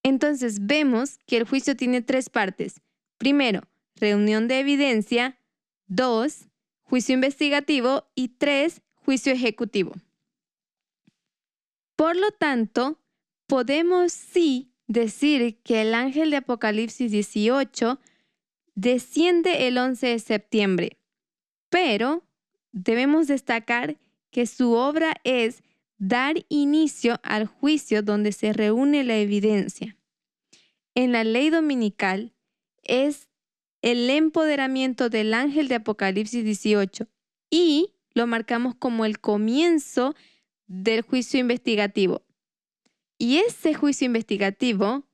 [0.02, 2.80] Entonces vemos que el juicio tiene tres partes.
[3.18, 3.62] Primero,
[3.96, 5.38] reunión de evidencia.
[5.88, 6.46] Dos,
[6.82, 8.06] juicio investigativo.
[8.14, 9.94] Y tres, juicio ejecutivo.
[11.94, 13.00] Por lo tanto,
[13.46, 18.00] podemos sí decir que el ángel de Apocalipsis 18
[18.74, 20.98] desciende el 11 de septiembre,
[21.70, 22.24] pero
[22.72, 23.96] debemos destacar
[24.32, 25.62] que su obra es
[25.98, 29.96] dar inicio al juicio donde se reúne la evidencia.
[30.96, 32.34] En la ley dominical
[32.82, 33.28] es
[33.82, 37.06] el empoderamiento del ángel de Apocalipsis 18
[37.50, 40.14] y lo marcamos como el comienzo
[40.66, 42.24] del juicio investigativo.
[43.18, 45.06] Y ese juicio investigativo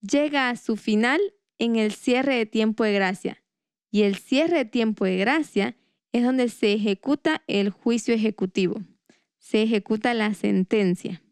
[0.00, 1.20] llega a su final
[1.58, 3.42] en el cierre de tiempo de gracia.
[3.90, 5.76] Y el cierre de tiempo de gracia
[6.12, 8.80] es donde se ejecuta el juicio ejecutivo,
[9.38, 11.22] se ejecuta la sentencia.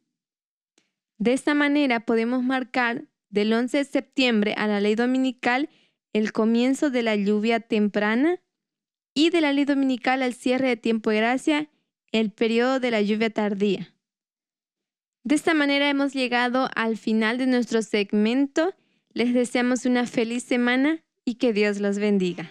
[1.19, 5.71] De esta manera podemos marcar del 11 de septiembre a la ley dominical
[6.13, 8.41] el comienzo de la lluvia temprana
[9.15, 11.69] y de la ley dominical al cierre de tiempo de gracia
[12.13, 13.95] el periodo de la lluvia tardía.
[15.25, 18.75] De esta manera hemos llegado al final de nuestro segmento.
[19.13, 22.51] Les deseamos una feliz semana y que Dios los bendiga.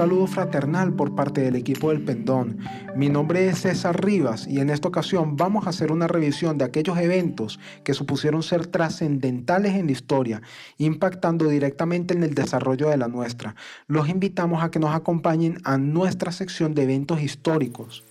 [0.00, 2.56] Saludo fraternal por parte del equipo del Pendón.
[2.96, 6.64] Mi nombre es César Rivas y en esta ocasión vamos a hacer una revisión de
[6.64, 10.40] aquellos eventos que supusieron ser trascendentales en la historia,
[10.78, 13.56] impactando directamente en el desarrollo de la nuestra.
[13.88, 18.09] Los invitamos a que nos acompañen a nuestra sección de eventos históricos.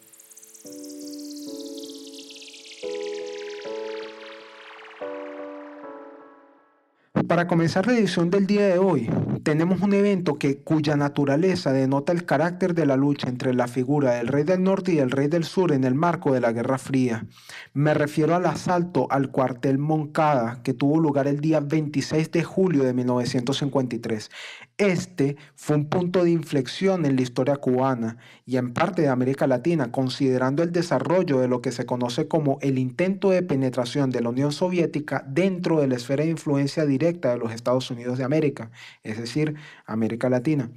[7.29, 9.07] Para comenzar la edición del día de hoy,
[9.43, 14.15] tenemos un evento que, cuya naturaleza denota el carácter de la lucha entre la figura
[14.15, 16.79] del rey del norte y el rey del sur en el marco de la Guerra
[16.79, 17.27] Fría.
[17.75, 22.83] Me refiero al asalto al cuartel Moncada que tuvo lugar el día 26 de julio
[22.83, 24.31] de 1953.
[24.79, 28.15] Este fue un punto de inflexión en la historia cubana
[28.45, 32.59] y en parte de América Latina, considerando el desarrollo de lo que se conoce como
[32.61, 37.31] el intento de penetración de la Unión Soviética dentro de la esfera de influencia directa
[37.31, 38.71] de los Estados Unidos de América,
[39.03, 39.55] es decir,
[39.85, 40.71] América Latina,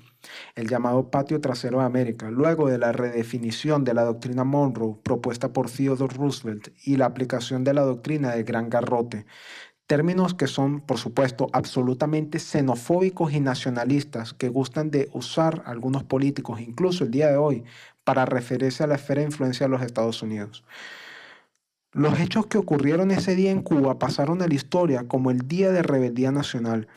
[0.57, 5.53] el llamado patio trasero de América, luego de la redefinición de la doctrina Monroe propuesta
[5.53, 9.27] por Theodore Roosevelt y la aplicación de la doctrina del Gran Garrote,
[9.93, 16.63] términos que son, por supuesto, absolutamente xenofóbicos y nacionalistas que gustan de usar algunos políticos,
[16.63, 17.65] incluso el día de hoy,
[18.03, 20.65] para referirse a la esfera de influencia de los Estados Unidos.
[21.93, 25.71] Los hechos que ocurrieron ese día en Cuba pasaron a la historia como el Día
[25.73, 26.89] de Rebeldía Nacional.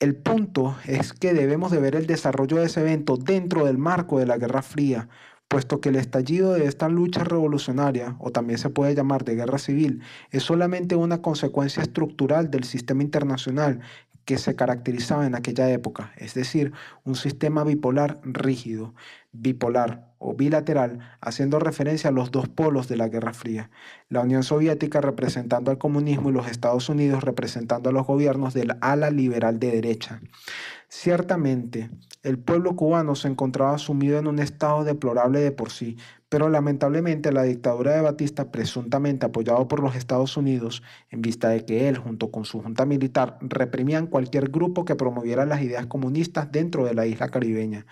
[0.00, 4.18] El punto es que debemos de ver el desarrollo de ese evento dentro del marco
[4.18, 5.10] de la Guerra Fría,
[5.48, 9.58] puesto que el estallido de esta lucha revolucionaria, o también se puede llamar de guerra
[9.58, 13.80] civil, es solamente una consecuencia estructural del sistema internacional
[14.26, 16.72] que se caracterizaba en aquella época, es decir,
[17.04, 18.92] un sistema bipolar rígido,
[19.30, 23.70] bipolar o bilateral, haciendo referencia a los dos polos de la Guerra Fría,
[24.08, 28.72] la Unión Soviética representando al comunismo y los Estados Unidos representando a los gobiernos del
[28.80, 30.20] ala liberal de derecha.
[30.88, 31.90] Ciertamente,
[32.26, 35.96] el pueblo cubano se encontraba sumido en un estado deplorable de por sí,
[36.28, 41.64] pero lamentablemente la dictadura de Batista, presuntamente apoyado por los Estados Unidos, en vista de
[41.64, 46.50] que él, junto con su junta militar, reprimían cualquier grupo que promoviera las ideas comunistas
[46.50, 47.86] dentro de la isla caribeña.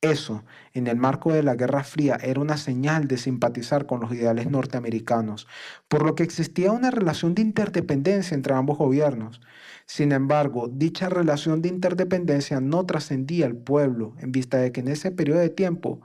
[0.00, 4.12] Eso, en el marco de la Guerra Fría, era una señal de simpatizar con los
[4.12, 5.46] ideales norteamericanos,
[5.88, 9.42] por lo que existía una relación de interdependencia entre ambos gobiernos.
[9.86, 14.88] Sin embargo, dicha relación de interdependencia no trascendía al pueblo, en vista de que en
[14.88, 16.00] ese periodo de tiempo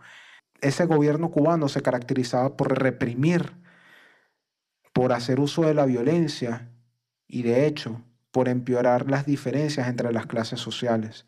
[0.61, 3.53] ese gobierno cubano se caracterizaba por reprimir,
[4.93, 6.71] por hacer uso de la violencia
[7.27, 11.25] y de hecho por empeorar las diferencias entre las clases sociales.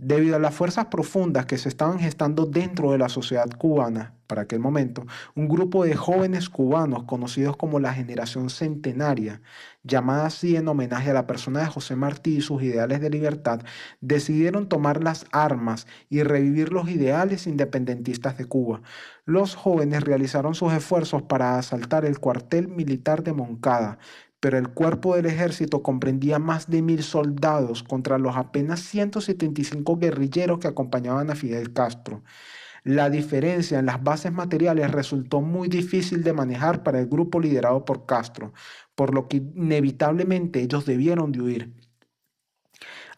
[0.00, 4.42] Debido a las fuerzas profundas que se estaban gestando dentro de la sociedad cubana para
[4.42, 9.42] aquel momento, un grupo de jóvenes cubanos conocidos como la generación centenaria,
[9.82, 13.62] llamada así en homenaje a la persona de José Martí y sus ideales de libertad,
[14.00, 18.82] decidieron tomar las armas y revivir los ideales independentistas de Cuba.
[19.24, 23.98] Los jóvenes realizaron sus esfuerzos para asaltar el cuartel militar de Moncada,
[24.40, 30.58] pero el cuerpo del ejército comprendía más de mil soldados contra los apenas 175 guerrilleros
[30.58, 32.22] que acompañaban a Fidel Castro.
[32.84, 37.84] La diferencia en las bases materiales resultó muy difícil de manejar para el grupo liderado
[37.84, 38.52] por Castro,
[38.94, 41.87] por lo que inevitablemente ellos debieron de huir.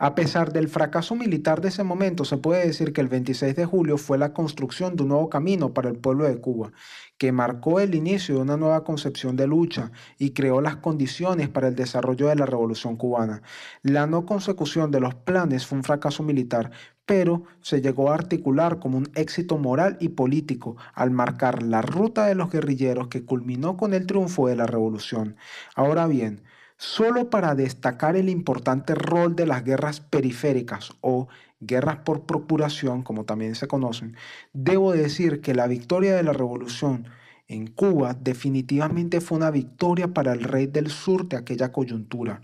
[0.02, 3.66] A pesar del fracaso militar de ese momento, se puede decir que el 26 de
[3.66, 6.72] julio fue la construcción de un nuevo camino para el pueblo de Cuba,
[7.18, 11.68] que marcó el inicio de una nueva concepción de lucha y creó las condiciones para
[11.68, 13.42] el desarrollo de la revolución cubana.
[13.82, 16.70] La no consecución de los planes fue un fracaso militar,
[17.04, 22.24] pero se llegó a articular como un éxito moral y político al marcar la ruta
[22.24, 25.36] de los guerrilleros que culminó con el triunfo de la revolución.
[25.74, 26.42] Ahora bien,
[26.80, 31.28] solo para destacar el importante rol de las guerras periféricas o
[31.60, 34.16] guerras por procuración, como también se conocen,
[34.54, 37.06] debo decir que la victoria de la revolución
[37.48, 42.40] en Cuba definitivamente fue una victoria para el rey del sur de aquella coyuntura.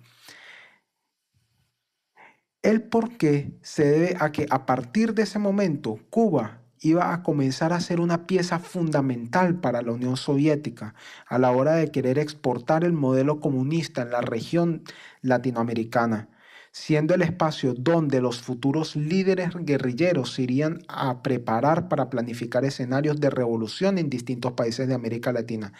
[2.60, 7.22] El por qué se debe a que a partir de ese momento Cuba iba a
[7.22, 10.94] comenzar a ser una pieza fundamental para la Unión Soviética
[11.26, 14.82] a la hora de querer exportar el modelo comunista en la región
[15.22, 16.28] latinoamericana,
[16.70, 23.20] siendo el espacio donde los futuros líderes guerrilleros se irían a preparar para planificar escenarios
[23.20, 25.72] de revolución en distintos países de América Latina.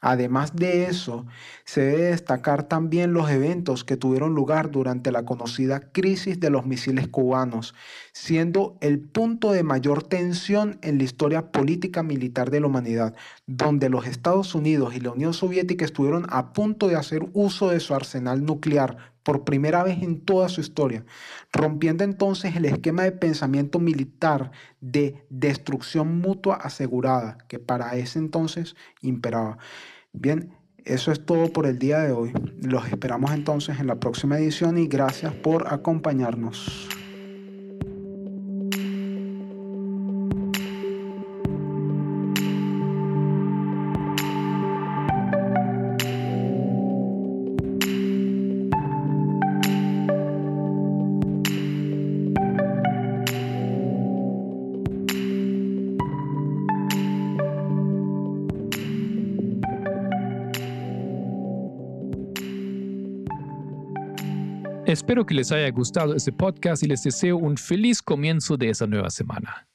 [0.00, 1.26] Además de eso,
[1.64, 6.64] se debe destacar también los eventos que tuvieron lugar durante la conocida crisis de los
[6.64, 7.74] misiles cubanos,
[8.12, 13.14] siendo el punto de mayor tensión en la historia política militar de la humanidad,
[13.46, 17.80] donde los Estados Unidos y la Unión Soviética estuvieron a punto de hacer uso de
[17.80, 21.04] su arsenal nuclear por primera vez en toda su historia,
[21.52, 24.50] rompiendo entonces el esquema de pensamiento militar
[24.80, 29.58] de destrucción mutua asegurada que para ese entonces imperaba.
[30.12, 30.52] Bien,
[30.84, 32.32] eso es todo por el día de hoy.
[32.62, 36.99] Los esperamos entonces en la próxima edición y gracias por acompañarnos.
[65.10, 68.86] Espero que les haya gustado este podcast y les deseo un feliz comienzo de esa
[68.86, 69.66] nueva semana.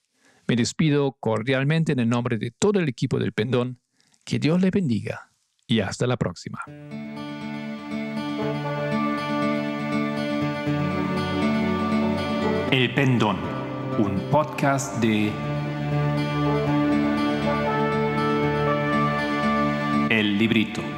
[0.48, 3.82] Me despido cordialmente en el nombre de todo el equipo del Pendón.
[4.24, 5.34] Que Dios le bendiga
[5.68, 6.64] y hasta la próxima.
[12.72, 13.36] El Pendón,
[14.00, 15.34] un podcast de
[20.10, 20.95] El Librito.